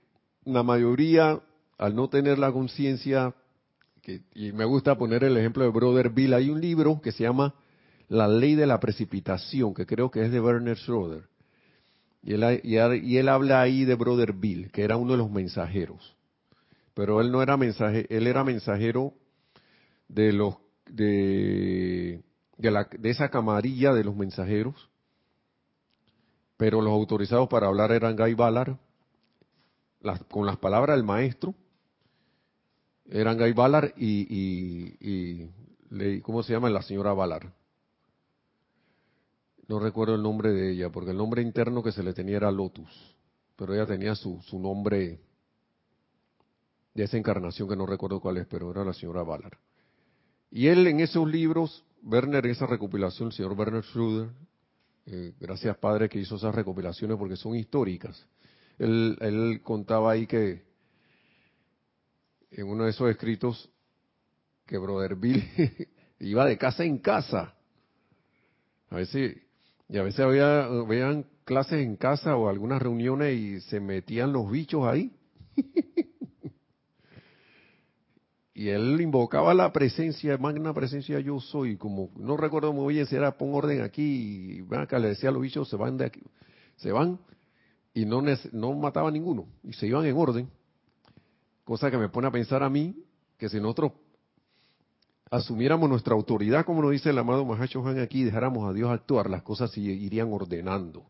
[0.46, 1.40] la mayoría,
[1.78, 3.34] al no tener la conciencia,
[4.34, 7.56] y me gusta poner el ejemplo de Brother Bill, hay un libro que se llama
[8.08, 11.28] La ley de la precipitación, que creo que es de Werner Schroeder.
[12.22, 16.16] Y él, y él habla ahí de Brother Bill, que era uno de los mensajeros.
[16.94, 19.14] Pero él no era mensaje, él era mensajero
[20.08, 20.56] de los
[20.90, 22.24] de,
[22.58, 24.90] de, la, de esa camarilla de los mensajeros,
[26.58, 28.78] pero los autorizados para hablar eran Guy Ballard
[30.30, 31.56] con las palabras del maestro,
[33.10, 35.48] eran Guy Ballard y,
[36.22, 36.70] ¿cómo se llama?
[36.70, 37.50] La señora Ballard.
[39.68, 42.52] No recuerdo el nombre de ella, porque el nombre interno que se le tenía era
[42.52, 43.16] Lotus,
[43.56, 45.20] pero ella tenía su, nombre
[46.94, 49.58] de esa encarnación que no recuerdo cuál es, pero era la señora Ballard.
[50.52, 54.30] Y él en esos libros, Werner, esa recopilación, el señor Werner Schroeder,
[55.08, 58.26] eh, gracias Padre que hizo esas recopilaciones porque son históricas
[58.80, 60.64] él, contaba ahí que
[62.52, 63.70] en uno de esos escritos
[64.66, 65.44] que Brother Bill
[66.20, 67.54] iba de casa en casa.
[68.90, 69.38] A veces,
[69.90, 74.50] y a veces había, veían clases en casa o algunas reuniones y se metían los
[74.50, 75.12] bichos ahí.
[78.54, 83.16] y él invocaba la presencia, magna presencia yo soy, como no recuerdo muy bien si
[83.16, 86.24] era pon orden aquí, y acá le decía a los bichos se van de aquí,
[86.78, 87.20] se van,
[87.96, 88.22] y no,
[88.52, 90.50] no mataba a ninguno y se iban en orden.
[91.64, 92.94] Cosa que me pone a pensar a mí
[93.38, 93.94] que si nosotros
[95.32, 99.30] asumiéramos nuestra autoridad, como nos dice el amado Mahacho Juan aquí, dejáramos a Dios actuar,
[99.30, 101.10] las cosas se irían ordenando.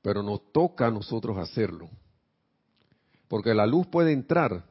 [0.00, 1.90] Pero nos toca a nosotros hacerlo.
[3.26, 4.64] Porque la luz puede entrar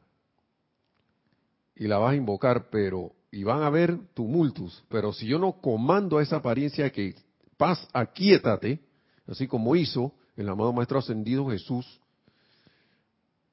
[1.76, 5.60] y la vas a invocar, pero y van a haber tumultos, pero si yo no
[5.60, 7.14] comando a esa apariencia que
[7.58, 8.87] paz, aquíétate,
[9.28, 12.00] así como hizo el amado Maestro Ascendido Jesús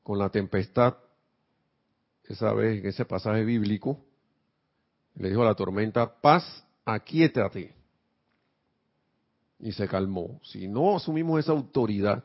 [0.03, 0.97] con la tempestad,
[2.25, 3.99] esa vez en ese pasaje bíblico,
[5.17, 7.75] le dijo a la tormenta, paz, aquíétate.
[9.59, 10.41] Y se calmó.
[10.43, 12.25] Si no asumimos esa autoridad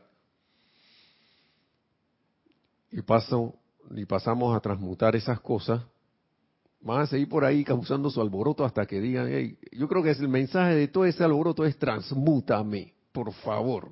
[2.91, 3.56] y, paso,
[3.91, 5.82] y pasamos a transmutar esas cosas,
[6.82, 10.20] van a seguir por ahí causando su alboroto hasta que digan, yo creo que es
[10.20, 13.91] el mensaje de todo ese alboroto es transmútame, por favor.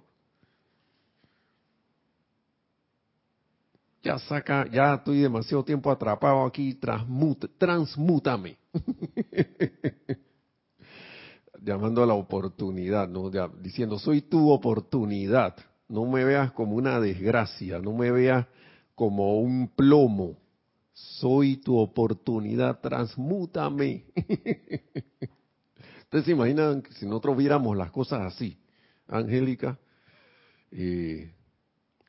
[4.03, 8.57] Ya saca, ya estoy demasiado tiempo atrapado aquí, transmútame.
[11.61, 13.29] Llamando a la oportunidad, ¿no?
[13.61, 15.55] diciendo, soy tu oportunidad.
[15.89, 18.45] No me veas como una desgracia, no me veas
[18.95, 20.37] como un plomo
[20.97, 24.05] soy tu oportunidad, transmútame.
[26.01, 28.57] Ustedes se imaginan si nosotros viéramos las cosas así,
[29.07, 29.77] Angélica.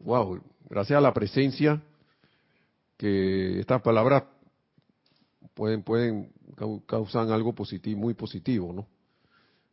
[0.00, 1.82] wow, gracias a la presencia
[2.96, 4.24] que estas palabras
[5.54, 6.32] pueden, pueden
[6.86, 8.86] causar algo positivo, muy positivo, ¿no?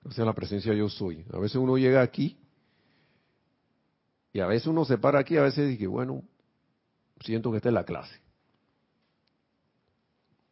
[0.04, 1.26] Gracias a la presencia yo soy.
[1.34, 2.38] A veces uno llega aquí
[4.32, 6.24] y a veces uno se para aquí, a veces dice, bueno,
[7.22, 8.20] siento que esta es la clase.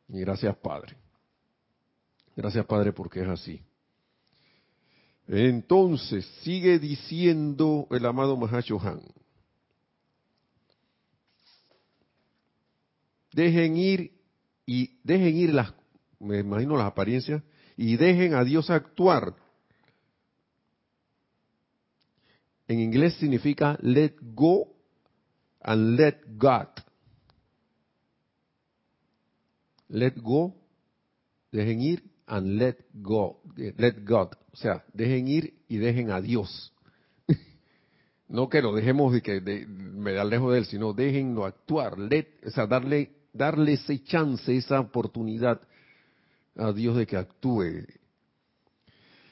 [0.07, 0.95] Y gracias Padre.
[2.35, 3.61] Gracias Padre porque es así.
[5.27, 8.37] Entonces, sigue diciendo el amado
[8.81, 9.01] Han.
[13.31, 14.11] Dejen ir
[14.65, 15.73] y dejen ir las,
[16.19, 17.41] me imagino las apariencias,
[17.75, 19.35] y dejen a Dios actuar.
[22.67, 24.67] En inglés significa let go
[25.61, 26.67] and let God.
[29.93, 30.55] let go,
[31.51, 34.35] dejen ir, and let go, let God.
[34.53, 36.71] O sea, dejen ir y dejen a Dios.
[38.27, 42.27] no que lo dejemos de que me da lejos de él, sino déjenlo actuar, let,
[42.45, 45.59] o sea, darle, darle ese chance, esa oportunidad
[46.55, 47.85] a Dios de que actúe.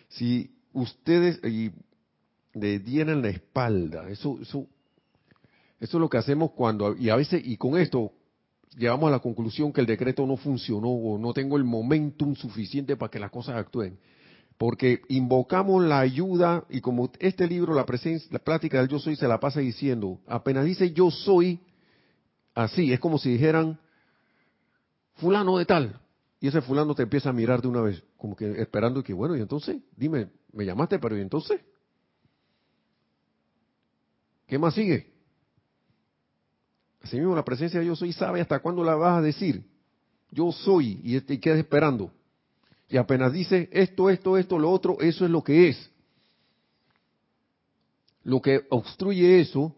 [0.10, 1.72] Si ustedes y
[2.54, 4.68] le dieran la espalda, eso, eso,
[5.80, 8.12] eso es lo que hacemos cuando, y a veces, y con esto,
[8.76, 12.98] llegamos a la conclusión que el decreto no funcionó o no tengo el momentum suficiente
[12.98, 14.00] para que las cosas actúen.
[14.62, 19.16] Porque invocamos la ayuda y como este libro, la presencia, la plática del yo soy
[19.16, 21.60] se la pasa diciendo, apenas dice yo soy,
[22.54, 23.80] así, es como si dijeran
[25.16, 26.00] fulano de tal.
[26.40, 29.36] Y ese fulano te empieza a mirar de una vez, como que esperando que, bueno,
[29.36, 31.60] y entonces, dime, me llamaste, pero ¿y entonces?
[34.46, 35.12] ¿Qué más sigue?
[37.02, 39.66] Así mismo la presencia de yo soy sabe hasta cuándo la vas a decir.
[40.30, 42.14] Yo soy y, y quedas esperando.
[42.92, 45.90] Y apenas dice esto, esto, esto, lo otro, eso es lo que es.
[48.24, 49.74] Lo que obstruye eso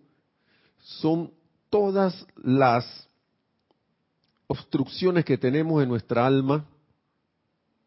[0.80, 1.32] son
[1.70, 3.08] todas las
[4.48, 6.66] obstrucciones que tenemos en nuestra alma,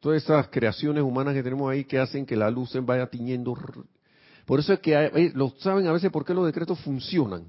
[0.01, 3.55] todas esas creaciones humanas que tenemos ahí que hacen que la luz se vaya tiñendo.
[4.47, 7.45] Por eso es que lo saben a veces por qué los decretos funcionan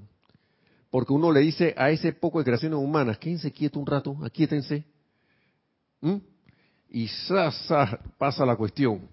[0.90, 4.84] porque uno le dice a ese poco de creaciones humanas, quédense quieto un rato, aquíétense.
[6.90, 7.50] Y sa,
[8.18, 9.08] pasa la cuestión.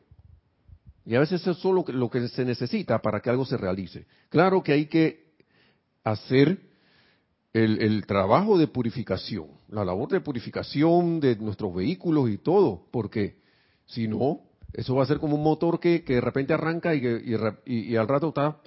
[1.06, 4.08] Y a veces eso es solo lo que se necesita para que algo se realice.
[4.30, 5.34] Claro que hay que
[6.04, 6.60] hacer
[7.54, 13.38] el, el, trabajo de purificación, la labor de purificación de nuestros vehículos y todo, porque
[13.86, 14.42] si no,
[14.74, 17.06] eso va a ser como un motor que, que de repente arranca y,
[17.66, 18.60] y, y, al rato está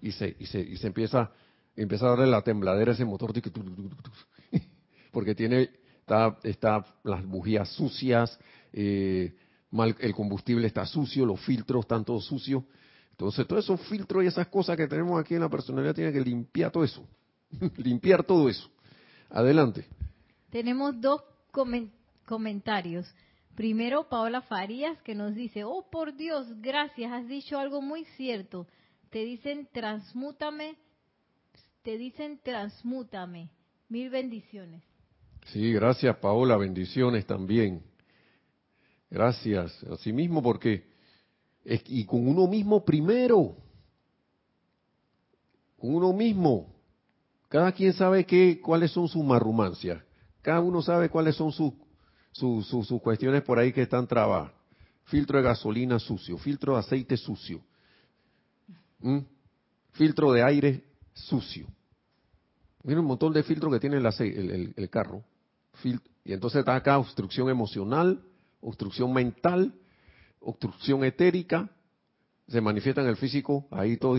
[0.00, 1.30] y se, y se, y se empieza,
[1.76, 3.32] empieza a darle la tembladera a ese motor
[5.12, 5.70] porque tiene,
[6.08, 8.38] está, está las bujías sucias,
[8.72, 9.34] eh,
[9.70, 12.64] mal, el combustible está sucio, los filtros están todos sucios.
[13.10, 16.20] Entonces, todos esos filtros y esas cosas que tenemos aquí en la personalidad tiene que
[16.20, 17.06] limpiar todo eso.
[17.76, 18.70] limpiar todo eso.
[19.30, 19.86] Adelante.
[20.50, 21.22] Tenemos dos
[22.24, 23.06] comentarios.
[23.54, 28.66] Primero, Paola Farías, que nos dice, oh por Dios, gracias, has dicho algo muy cierto
[29.10, 30.76] te dicen transmútame,
[31.82, 33.50] te dicen transmútame.
[33.88, 34.82] Mil bendiciones.
[35.52, 37.82] Sí, gracias Paola, bendiciones también.
[39.10, 39.82] Gracias.
[39.84, 40.84] Asimismo, porque
[41.64, 43.56] es, y con uno mismo primero,
[45.78, 46.74] con uno mismo.
[47.48, 50.02] Cada quien sabe qué, cuáles son sus marrumancias.
[50.42, 51.72] Cada uno sabe cuáles son sus,
[52.32, 54.52] sus, sus, cuestiones por ahí que están trabadas.
[55.04, 57.62] Filtro de gasolina sucio, filtro de aceite sucio,
[59.92, 60.84] filtro de aire
[61.14, 61.66] sucio.
[62.82, 65.24] Mira un montón de filtros que tiene el, el, carro.
[65.84, 68.20] Y entonces está acá obstrucción emocional,
[68.60, 69.74] obstrucción mental,
[70.40, 71.70] obstrucción etérica.
[72.48, 74.16] Se manifiesta en el físico, ahí todo.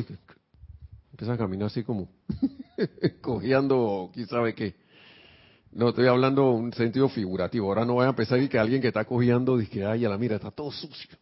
[1.12, 2.10] Empieza a caminar así como
[3.22, 4.76] cojeando, quién sabe qué.
[5.72, 7.68] No, estoy hablando en un sentido figurativo.
[7.68, 10.36] Ahora no voy a y que alguien que está cojeando dice, ay, a la mira,
[10.36, 11.18] está todo sucio.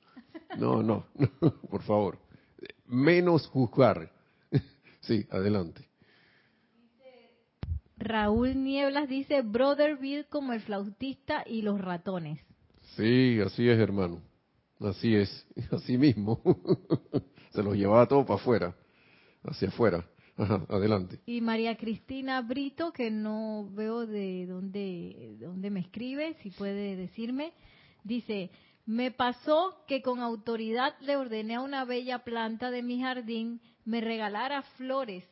[0.57, 1.05] No, no,
[1.69, 2.17] por favor.
[2.85, 4.11] Menos juzgar.
[5.01, 5.86] Sí, adelante.
[7.97, 12.39] Raúl Nieblas dice, Brother Bill como el flautista y los ratones.
[12.95, 14.21] Sí, así es, hermano.
[14.79, 16.41] Así es, así mismo.
[17.51, 18.75] Se los llevaba todo para afuera,
[19.43, 20.05] hacia afuera.
[20.35, 21.19] Ajá, adelante.
[21.25, 27.53] Y María Cristina Brito, que no veo de dónde, dónde me escribe, si puede decirme,
[28.03, 28.51] dice,
[28.85, 34.01] me pasó que con autoridad le ordené a una bella planta de mi jardín me
[34.01, 35.23] regalara flores,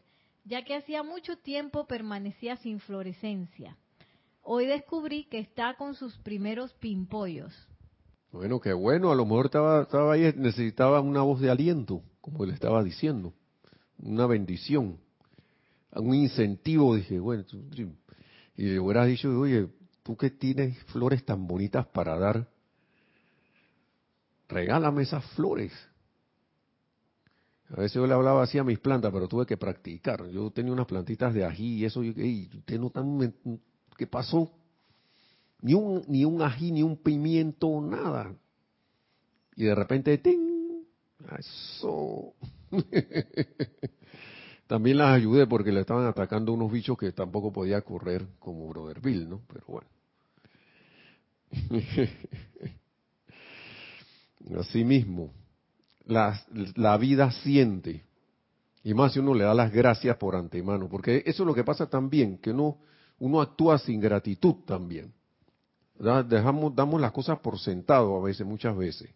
[0.46, 3.78] ya que hacía mucho tiempo permanecía sin florescencia.
[4.41, 7.54] Hoy descubrí que está con sus primeros pimpollos.
[8.32, 12.46] Bueno, qué bueno, a lo mejor estaba, estaba ahí, necesitaba una voz de aliento, como
[12.46, 13.34] le estaba diciendo
[13.98, 15.00] una bendición,
[15.91, 17.46] un incentivo, dije, bueno,
[18.58, 19.70] y le hubieras dicho, oye,
[20.04, 22.48] tú que tienes flores tan bonitas para dar,
[24.48, 25.72] regálame esas flores.
[27.72, 30.28] A veces yo le hablaba así a mis plantas, pero tuve que practicar.
[30.30, 33.34] Yo tenía unas plantitas de ají y eso, y usted no tan,
[33.97, 34.51] ¿qué pasó?
[35.61, 38.36] Ni un, ni un ají, ni un pimiento, nada.
[39.55, 40.84] Y de repente, ¡ting!
[41.38, 42.34] Eso.
[44.68, 48.99] También las ayudé porque le estaban atacando unos bichos que tampoco podía correr como Brother
[48.99, 49.41] Bill, ¿no?
[49.47, 49.88] Pero bueno.
[54.59, 55.32] Así mismo,
[56.06, 56.41] la,
[56.76, 58.03] la vida siente.
[58.84, 61.64] Y más si uno le da las gracias por antemano, porque eso es lo que
[61.64, 62.78] pasa también, que uno,
[63.20, 65.12] uno actúa sin gratitud también.
[66.28, 69.10] Dejamos, damos las cosas por sentado a veces, muchas veces.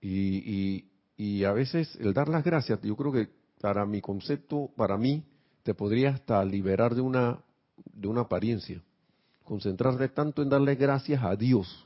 [0.00, 0.84] Y,
[1.16, 3.28] y, a veces el dar las gracias, yo creo que
[3.60, 5.24] para mi concepto, para mí,
[5.62, 7.38] te podría hasta liberar de una,
[7.92, 8.82] de una apariencia.
[9.44, 11.85] Concentrarte tanto en darle gracias a Dios.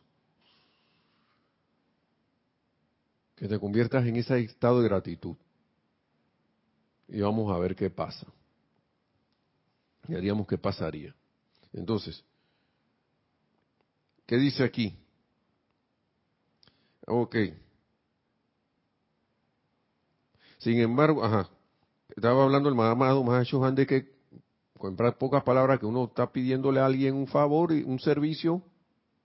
[3.40, 5.34] Que te conviertas en ese estado de gratitud.
[7.08, 8.26] Y vamos a ver qué pasa.
[10.06, 11.14] Y haríamos qué pasaría.
[11.72, 12.22] Entonces,
[14.26, 14.94] ¿qué dice aquí?
[17.06, 17.36] Ok.
[20.58, 21.48] Sin embargo, ajá,
[22.14, 24.12] estaba hablando el amado Mahashohan de que,
[24.76, 28.62] con pocas palabras, que uno está pidiéndole a alguien un favor, y un servicio,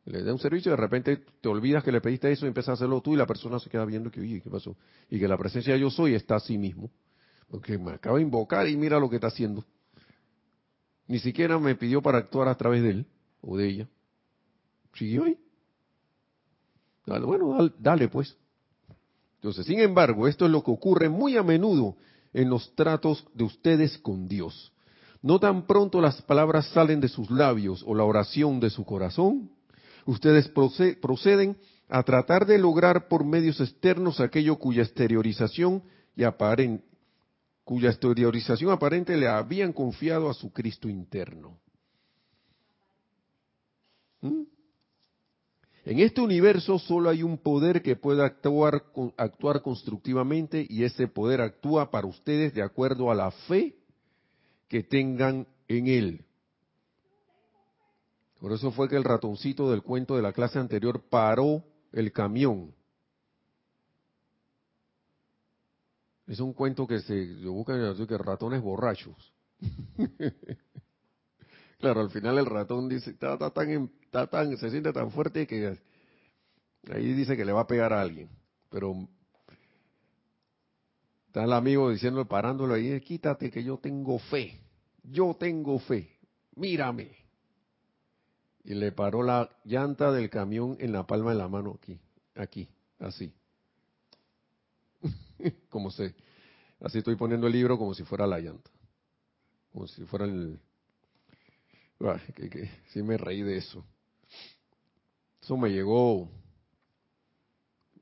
[0.06, 2.74] le da un servicio de repente te olvidas que le pediste eso y empiezas a
[2.74, 4.78] hacerlo tú y la persona se queda viendo que, oye, ¿qué pasó?
[5.10, 6.91] Y que la presencia de yo soy está a sí mismo.
[7.47, 9.66] Porque me acaba de invocar y mira lo que está haciendo.
[11.08, 13.06] Ni siquiera me pidió para actuar a través de él
[13.41, 13.88] o de ella.
[14.93, 15.38] Siguió ahí.
[17.06, 18.38] bueno, dale pues.
[19.36, 21.97] Entonces, sin embargo, esto es lo que ocurre muy a menudo
[22.34, 24.72] en los tratos de ustedes con Dios.
[25.22, 29.49] No tan pronto las palabras salen de sus labios o la oración de su corazón,
[30.06, 30.49] ustedes
[31.01, 31.58] proceden
[31.89, 35.84] a tratar de lograr por medios externos aquello cuya exteriorización
[36.16, 36.84] y aparente,
[37.64, 41.60] cuya exteriorización aparente le habían confiado a su Cristo interno.
[44.22, 44.43] ¿Mm?
[45.86, 48.86] En este universo solo hay un poder que puede actuar,
[49.18, 53.76] actuar constructivamente y ese poder actúa para ustedes de acuerdo a la fe
[54.68, 56.26] que tengan en él.
[58.45, 62.75] Por eso fue que el ratoncito del cuento de la clase anterior paró el camión.
[66.27, 69.33] Es un cuento que se busca en que ratones borrachos.
[71.79, 75.79] Claro, al final el ratón dice, está, tan, está tan, se siente tan fuerte que
[76.91, 78.29] ahí dice que le va a pegar a alguien.
[78.69, 79.07] Pero
[81.25, 84.61] está el amigo diciendo, parándolo ahí, quítate que yo tengo fe,
[85.03, 86.19] yo tengo fe,
[86.55, 87.24] mírame.
[88.66, 91.99] Y le paró la llanta del camión en la palma de la mano aquí,
[92.34, 93.32] aquí, así.
[95.70, 96.16] como se,
[96.82, 98.72] así estoy poniendo el libro como si fuera la llanta,
[99.72, 100.59] como si fuera el,
[102.36, 103.86] que, sí me reí de eso.
[105.41, 106.28] Eso me llegó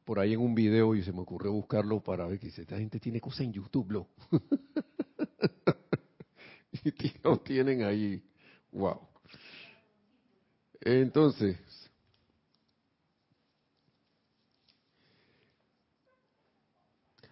[0.06, 3.02] por ahí en un video y se me ocurrió buscarlo para ver que esta gente
[3.02, 4.08] tiene cosas en YouTube, ¿lo?
[7.24, 8.24] lo tienen ahí.
[8.72, 9.13] Wow.
[10.86, 11.58] Entonces,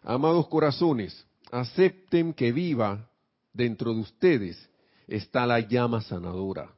[0.04, 3.10] amados corazones, acepten que viva
[3.52, 4.70] dentro de ustedes
[5.06, 6.74] está la llama sanadora.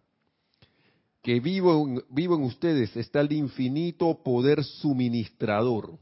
[1.22, 6.00] Que vivo, vivo en ustedes está el infinito poder suministrador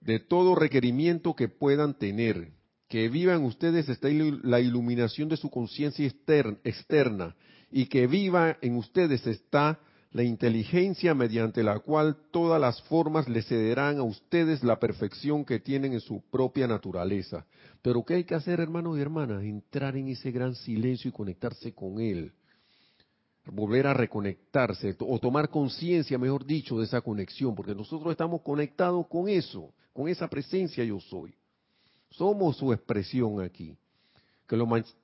[0.00, 2.50] de todo requerimiento que puedan tener.
[2.88, 7.36] Que viva en ustedes está la iluminación de su conciencia externa
[7.70, 9.78] y que viva en ustedes está
[10.12, 15.60] la inteligencia mediante la cual todas las formas le cederán a ustedes la perfección que
[15.60, 17.46] tienen en su propia naturaleza.
[17.80, 19.44] Pero ¿qué hay que hacer, hermanos y hermanas?
[19.44, 22.32] Entrar en ese gran silencio y conectarse con Él.
[23.46, 29.06] Volver a reconectarse o tomar conciencia, mejor dicho, de esa conexión, porque nosotros estamos conectados
[29.06, 31.34] con eso, con esa presencia yo soy.
[32.10, 33.76] Somos su expresión aquí.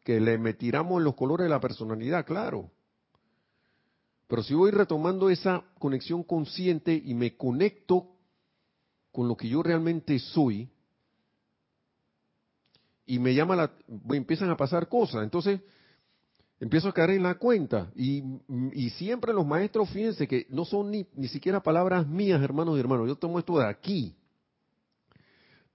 [0.04, 2.70] Que, le metiramos en los colores de la personalidad, claro
[4.28, 8.08] pero si voy retomando esa conexión consciente y me conecto
[9.12, 10.68] con lo que yo realmente soy,
[13.06, 13.70] y me llama la,
[14.10, 15.60] empiezan a pasar cosas, entonces
[16.58, 17.92] empiezo a caer en la cuenta.
[17.94, 18.22] Y,
[18.72, 22.80] y siempre los maestros, fíjense que no son ni, ni siquiera palabras mías, hermanos y
[22.80, 24.16] hermanos, yo tomo esto de aquí.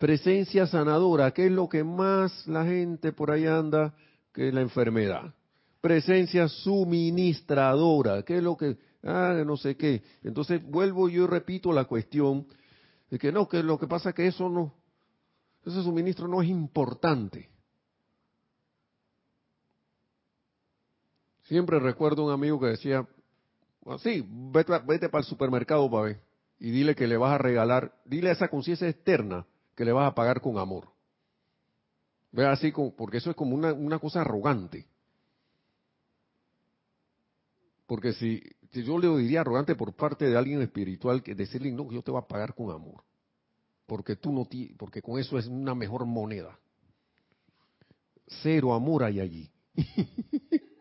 [0.01, 3.93] Presencia sanadora, ¿qué es lo que más la gente por ahí anda?
[4.33, 5.33] Que es la enfermedad
[5.81, 10.03] presencia suministradora, ¿qué es lo que, ah, no sé qué.
[10.23, 12.47] Entonces vuelvo yo y repito la cuestión
[13.09, 14.75] de que no, que lo que pasa es que eso no,
[15.65, 17.49] ese suministro no es importante.
[21.45, 23.05] Siempre recuerdo un amigo que decía,
[23.87, 26.21] así, vete, vete para el supermercado para ver
[26.59, 29.45] y dile que le vas a regalar, dile a esa conciencia externa
[29.75, 30.89] que le vas a pagar con amor.
[32.31, 34.87] Ve así, porque eso es como una, una cosa arrogante.
[37.85, 38.41] Porque si,
[38.71, 42.21] yo le diría arrogante por parte de alguien espiritual, que decirle, no, yo te voy
[42.21, 43.03] a pagar con amor.
[43.85, 44.47] Porque tú no
[44.77, 46.57] porque con eso es una mejor moneda.
[48.41, 49.51] Cero amor hay allí.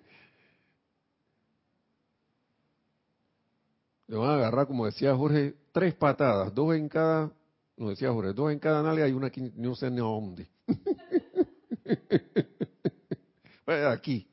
[4.06, 7.32] Le van a agarrar, como decía Jorge, tres patadas, dos en cada,
[7.80, 10.46] no decía Jorge, dos en cada nalga y una aquí, no sé ni a dónde.
[13.90, 14.28] aquí.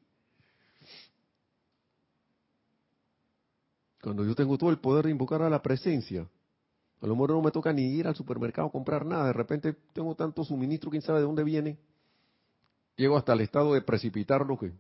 [4.02, 6.28] Cuando yo tengo todo el poder de invocar a la presencia,
[7.02, 9.74] a lo mejor no me toca ni ir al supermercado a comprar nada, de repente
[9.94, 11.78] tengo tanto suministro, quién sabe de dónde viene.
[12.98, 14.74] Llego hasta el estado de precipitarlo que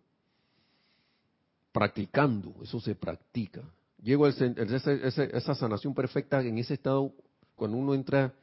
[1.72, 3.62] practicando, eso se practica.
[4.04, 7.14] Llego a esa sanación perfecta en ese estado,
[7.56, 8.34] cuando uno entra,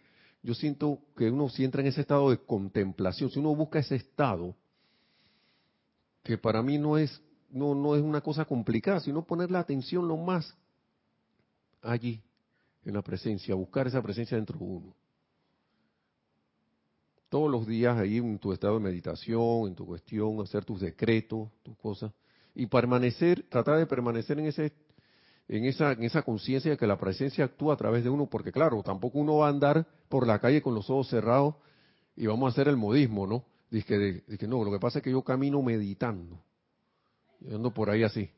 [0.45, 3.97] yo siento que uno si entra en ese estado de contemplación, si uno busca ese
[3.97, 4.55] estado,
[6.23, 10.07] que para mí no es, no, no es una cosa complicada, sino poner la atención
[10.07, 10.55] lo más
[11.81, 12.23] allí,
[12.85, 14.95] en la presencia, buscar esa presencia dentro de uno.
[17.31, 21.49] Todos los días ahí en tu estado de meditación, en tu cuestión, hacer tus decretos,
[21.63, 22.13] tus cosas,
[22.55, 24.75] y permanecer, tratar de permanecer en ese
[25.49, 28.53] en esa, en esa conciencia de que la presencia actúa a través de uno, porque
[28.53, 31.57] claro, tampoco uno va a andar por la calle con los ojos cerrados
[32.17, 33.45] y vamos a hacer el modismo, ¿no?
[33.71, 36.39] Dice de, que no, lo que pasa es que yo camino meditando.
[37.41, 38.31] Yo por ahí así.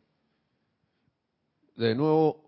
[1.76, 2.42] De nuevo,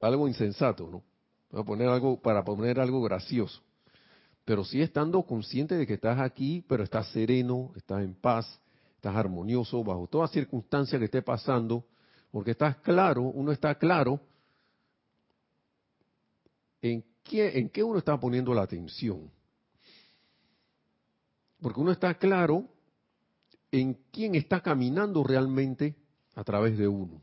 [0.00, 1.02] algo insensato, ¿no?
[1.50, 3.62] Voy poner algo para poner algo gracioso.
[4.44, 8.60] Pero sí estando consciente de que estás aquí, pero estás sereno, estás en paz,
[8.96, 11.84] estás armonioso bajo toda circunstancia que esté pasando,
[12.32, 14.18] porque estás claro, uno está claro
[16.80, 19.30] en qué, en qué uno está poniendo la atención.
[21.60, 22.66] Porque uno está claro
[23.70, 25.94] en quién está caminando realmente
[26.34, 27.20] a través de uno.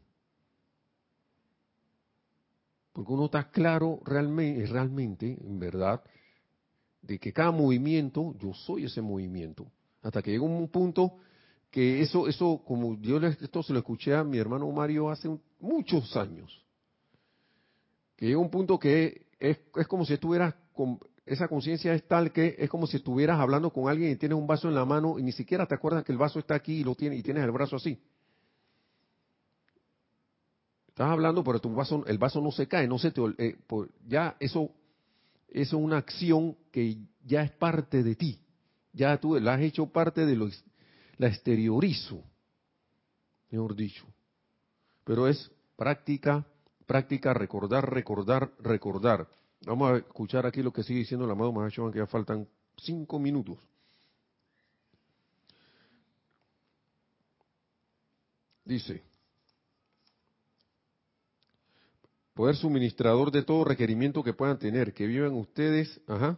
[2.93, 6.03] Porque uno está claro realmente, realmente, en verdad,
[7.01, 9.65] de que cada movimiento, yo soy ese movimiento.
[10.03, 11.17] Hasta que llega un punto
[11.71, 16.15] que eso, eso, como yo esto se lo escuché a mi hermano Mario hace muchos
[16.17, 16.65] años,
[18.15, 22.31] que llega un punto que es, es como si estuvieras, con, esa conciencia es tal
[22.31, 25.19] que es como si estuvieras hablando con alguien y tienes un vaso en la mano
[25.19, 27.43] y ni siquiera te acuerdas que el vaso está aquí y lo tienes y tienes
[27.43, 28.01] el brazo así.
[30.87, 33.57] Estás hablando, pero tu vaso, el vaso no se cae, no se te, eh,
[34.07, 34.71] ya eso,
[35.47, 38.41] es una acción que ya es parte de ti.
[38.91, 40.49] Ya tú la has hecho parte de lo,
[41.19, 42.23] la exteriorizo,
[43.51, 44.05] mejor dicho.
[45.03, 46.47] Pero es práctica,
[46.87, 49.27] práctica, recordar, recordar, recordar.
[49.65, 52.47] Vamos a escuchar aquí lo que sigue diciendo el amado Mahashohan, que ya faltan
[52.77, 53.59] cinco minutos.
[58.63, 59.03] Dice,
[62.33, 66.37] poder suministrador de todo requerimiento que puedan tener, que vivan ustedes, ajá,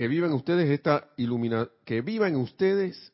[0.00, 3.12] que vivan ustedes esta ilumina, que vivan ustedes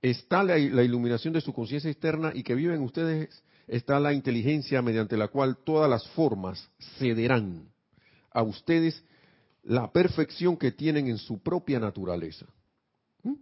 [0.00, 5.16] está la, iluminación de su conciencia externa y que viven ustedes está la inteligencia mediante
[5.16, 7.68] la cual todas las formas cederán
[8.30, 9.02] a ustedes
[9.64, 12.46] la perfección que tienen en su propia naturaleza.
[13.24, 13.34] ¿Mm?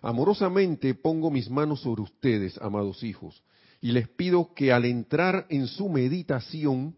[0.00, 3.42] Amorosamente pongo mis manos sobre ustedes, amados hijos,
[3.82, 6.96] y les pido que al entrar en su meditación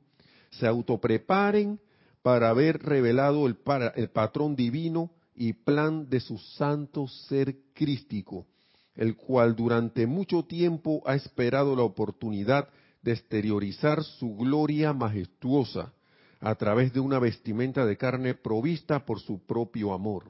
[0.50, 1.80] se autopreparen
[2.22, 3.58] para ver revelado el,
[3.96, 5.10] el patrón divino
[5.40, 8.46] y plan de su santo ser crístico,
[8.94, 12.68] el cual durante mucho tiempo ha esperado la oportunidad
[13.00, 15.94] de exteriorizar su gloria majestuosa
[16.40, 20.26] a través de una vestimenta de carne provista por su propio amor.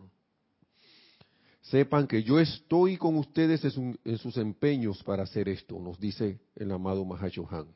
[1.62, 6.70] Sepan que yo estoy con ustedes en sus empeños para hacer esto, nos dice el
[6.70, 7.66] amado Mahashohan.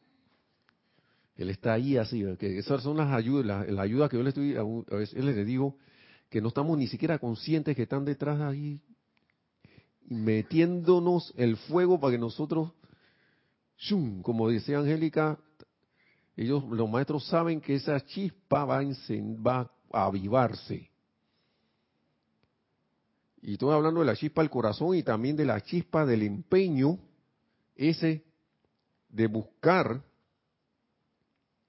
[1.35, 4.55] Él está ahí así, que esas son las ayudas, la, ayuda que yo le estoy,
[4.55, 5.77] a veces le digo
[6.29, 8.81] que no estamos ni siquiera conscientes que están detrás ahí
[10.07, 12.73] metiéndonos el fuego para que nosotros,
[14.23, 15.39] como decía Angélica,
[16.37, 20.91] ellos, los maestros saben que esa chispa va a, a avivarse.
[23.41, 26.99] Y estoy hablando de la chispa del corazón y también de la chispa del empeño,
[27.77, 28.25] ese
[29.09, 30.03] de buscar,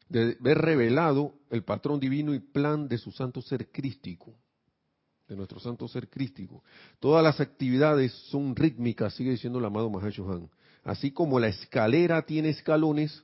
[0.10, 4.34] de ver revelado el patrón divino y plan de su santo ser crístico,
[5.28, 6.64] de nuestro santo ser crístico.
[7.00, 10.50] Todas las actividades son rítmicas, sigue diciendo el amado Mahashohan.
[10.84, 13.24] Así como la escalera tiene escalones,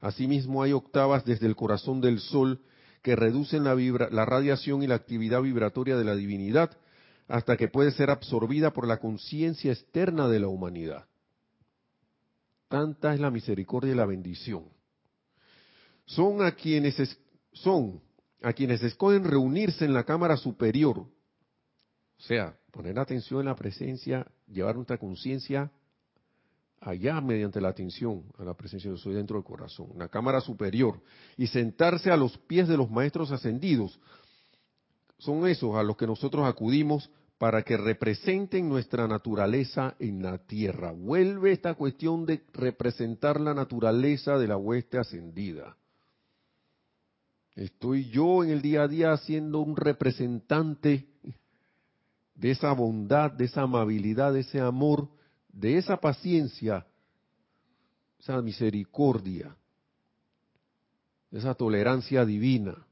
[0.00, 2.60] Asimismo hay octavas desde el corazón del sol
[3.02, 6.76] que reducen la, la radiación y la actividad vibratoria de la divinidad
[7.28, 11.06] hasta que puede ser absorbida por la conciencia externa de la humanidad.
[12.68, 14.64] Tanta es la misericordia y la bendición.
[16.04, 17.18] Son a quienes
[17.52, 18.00] son
[18.42, 21.06] a quienes escogen reunirse en la cámara superior,
[22.18, 25.70] o sea, poner atención en la presencia, llevar nuestra conciencia
[26.80, 31.00] allá mediante la atención a la presencia de soy dentro del corazón, una cámara superior,
[31.36, 33.98] y sentarse a los pies de los maestros ascendidos.
[35.18, 40.92] Son esos a los que nosotros acudimos para que representen nuestra naturaleza en la tierra.
[40.92, 45.76] Vuelve esta cuestión de representar la naturaleza de la hueste ascendida.
[47.54, 51.06] Estoy yo en el día a día siendo un representante
[52.36, 55.08] de esa bondad, de esa amabilidad, de ese amor
[55.56, 56.86] de esa paciencia,
[58.20, 59.56] esa misericordia,
[61.32, 62.86] esa tolerancia divina,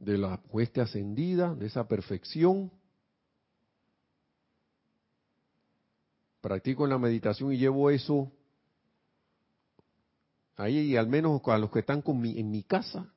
[0.00, 2.72] de la hueste ascendida, de esa perfección.
[6.40, 8.32] Practico en la meditación y llevo eso
[10.56, 13.12] ahí, y al menos a los que están con en mi casa.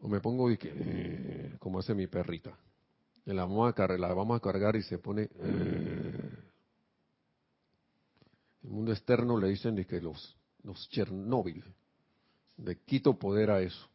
[0.00, 2.56] O me pongo y que, eh, como hace mi perrita
[3.34, 5.22] la vamos a cargar, la vamos a cargar y se pone...
[5.22, 6.30] Eh,
[8.62, 11.62] el mundo externo le dicen de que los, los Chernóbil,
[12.56, 13.88] de quito poder a eso.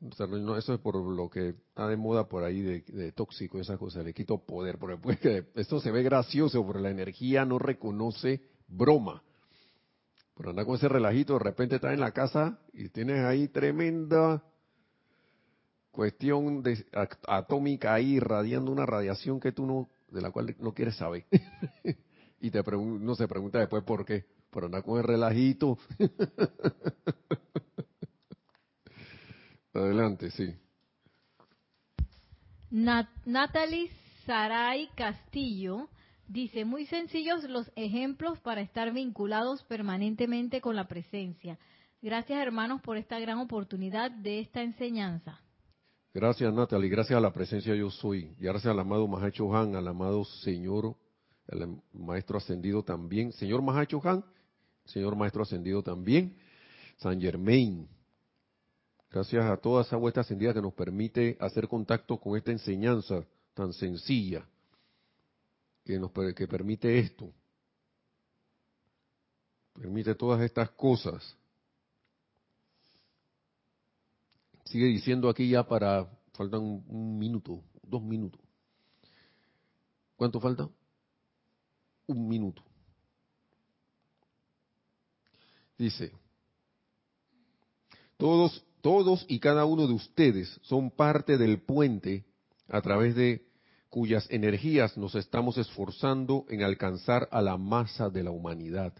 [0.00, 4.12] eso es por lo que está de moda por ahí de, tóxico, esa cosa, le
[4.12, 5.18] quito poder, porque pues,
[5.54, 9.22] esto se ve gracioso, pero la energía no reconoce broma.
[10.38, 14.44] Por andar con ese relajito, de repente estás en la casa y tienes ahí tremenda
[15.90, 16.86] cuestión de,
[17.26, 21.26] atómica ahí irradiando una radiación que tú no, de la cual no quieres saber.
[22.40, 25.76] y te no se pregunta después por qué, por andar con el relajito.
[29.74, 30.54] Adelante, sí.
[32.70, 33.90] Natalie
[34.24, 35.88] Saray Castillo
[36.28, 41.58] dice, muy sencillos los ejemplos para estar vinculados permanentemente con la presencia.
[42.00, 45.40] Gracias hermanos por esta gran oportunidad de esta enseñanza.
[46.14, 46.88] Gracias, Natalie.
[46.88, 48.34] Gracias a la presencia yo soy.
[48.38, 50.96] Y gracias al amado Mahacho Han, al amado Señor,
[51.50, 53.32] al Maestro Ascendido también.
[53.32, 54.24] Señor Mahacho Han,
[54.84, 56.36] Señor Maestro Ascendido también.
[56.98, 57.88] San Germain.
[59.10, 63.24] Gracias a toda esa vuestra ascendida que nos permite hacer contacto con esta enseñanza
[63.54, 64.46] tan sencilla,
[65.88, 67.32] que nos que permite esto.
[69.72, 71.34] Permite todas estas cosas.
[74.66, 78.38] Sigue diciendo aquí ya para, faltan un, minuto, dos minutos.
[80.14, 80.68] ¿Cuánto falta?
[82.06, 82.62] Un minuto.
[85.78, 86.12] Dice,
[88.18, 92.26] todos, todos y cada uno de ustedes son parte del puente
[92.68, 93.47] a través de
[93.90, 98.92] cuyas energías nos estamos esforzando en alcanzar a la masa de la humanidad.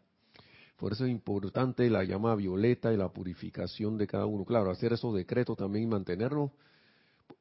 [0.76, 4.44] Por eso es importante la llama violeta y la purificación de cada uno.
[4.44, 6.52] Claro, hacer esos decretos también y mantenernos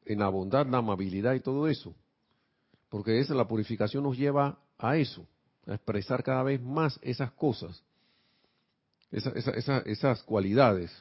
[0.06, 1.94] en la bondad, la amabilidad y todo eso.
[2.90, 5.28] Porque esa, la purificación nos lleva a eso,
[5.68, 7.84] a expresar cada vez más esas cosas,
[9.12, 10.92] esas cualidades.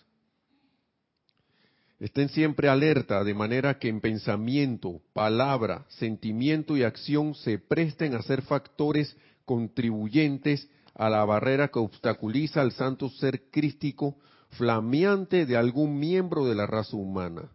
[1.99, 8.23] Estén siempre alerta de manera que en pensamiento, palabra, sentimiento y acción se presten a
[8.23, 9.17] ser factores
[9.47, 14.17] contribuyentes a la barrera que obstaculiza al santo ser crístico
[14.51, 17.51] flameante de algún miembro de la raza humana.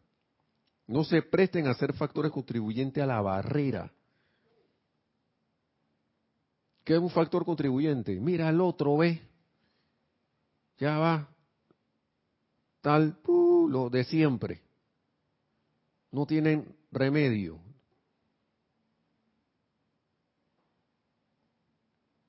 [0.88, 3.92] No se presten a ser factores contribuyentes a la barrera.
[6.84, 8.20] ¿Qué es un factor contribuyente?
[8.20, 9.22] Mira al otro, ve.
[10.80, 11.31] Ya va.
[12.82, 14.62] Tal, uh, lo de siempre.
[16.12, 17.60] No tienen remedio.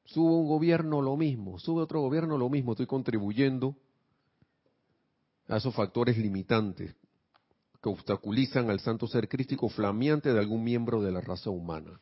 [0.04, 2.72] Sube un gobierno lo mismo, sube otro gobierno lo mismo.
[2.72, 3.74] Estoy contribuyendo
[5.48, 6.94] a esos factores limitantes
[7.82, 11.98] que obstaculizan al santo ser crístico flameante de algún miembro de la raza humana.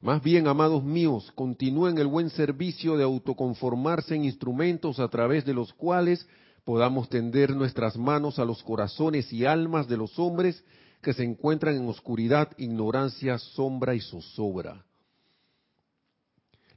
[0.00, 5.54] Más bien, amados míos, continúen el buen servicio de autoconformarse en instrumentos a través de
[5.54, 6.26] los cuales
[6.64, 10.64] podamos tender nuestras manos a los corazones y almas de los hombres
[11.00, 14.84] que se encuentran en oscuridad, ignorancia, sombra y zozobra.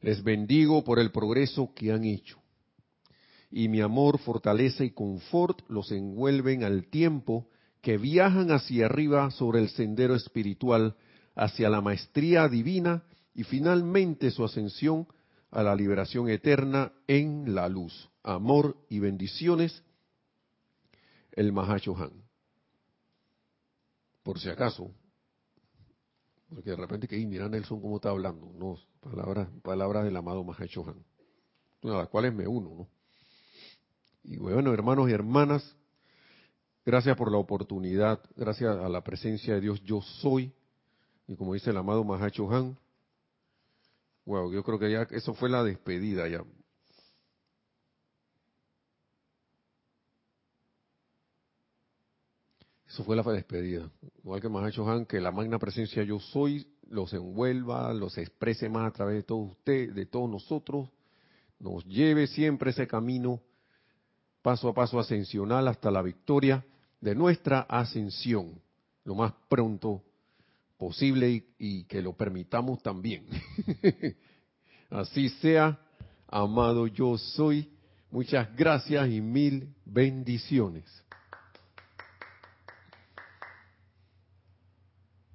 [0.02, 2.40] Les bendigo por el progreso que han hecho.
[3.52, 7.48] Y mi amor, fortaleza y confort los envuelven al tiempo
[7.82, 10.96] que viajan hacia arriba sobre el sendero espiritual,
[11.36, 13.04] hacia la maestría divina
[13.36, 15.08] y finalmente su ascensión
[15.52, 18.10] a la liberación eterna en la luz.
[18.28, 19.84] Amor y bendiciones,
[21.32, 22.12] el Mahashohan.
[24.24, 24.92] Por si acaso,
[26.50, 31.06] porque de repente que, mira Nelson cómo está hablando, no, palabras, palabras del amado Mahashohan,
[31.84, 32.88] a las cuales me uno, ¿no?
[34.24, 35.76] Y bueno, hermanos y hermanas,
[36.86, 40.54] Gracias por la oportunidad, gracias a la presencia de Dios, yo soy.
[41.28, 42.78] Y como dice el amado Mahacho Han,
[44.24, 46.44] wow, yo creo que ya eso fue la despedida ya.
[52.96, 53.92] Eso fue la despedida.
[54.20, 58.88] Igual que Mahacho Han, que la magna presencia yo soy los envuelva, los exprese más
[58.88, 60.88] a través de todos ustedes, de todos nosotros,
[61.60, 63.42] nos lleve siempre ese camino
[64.42, 66.64] paso a paso ascensional hasta la victoria
[67.02, 68.62] de nuestra ascensión
[69.04, 70.02] lo más pronto
[70.78, 73.26] posible y, que lo permitamos también.
[74.90, 75.78] Así sea,
[76.28, 77.70] amado yo soy.
[78.10, 80.86] Muchas gracias y mil bendiciones.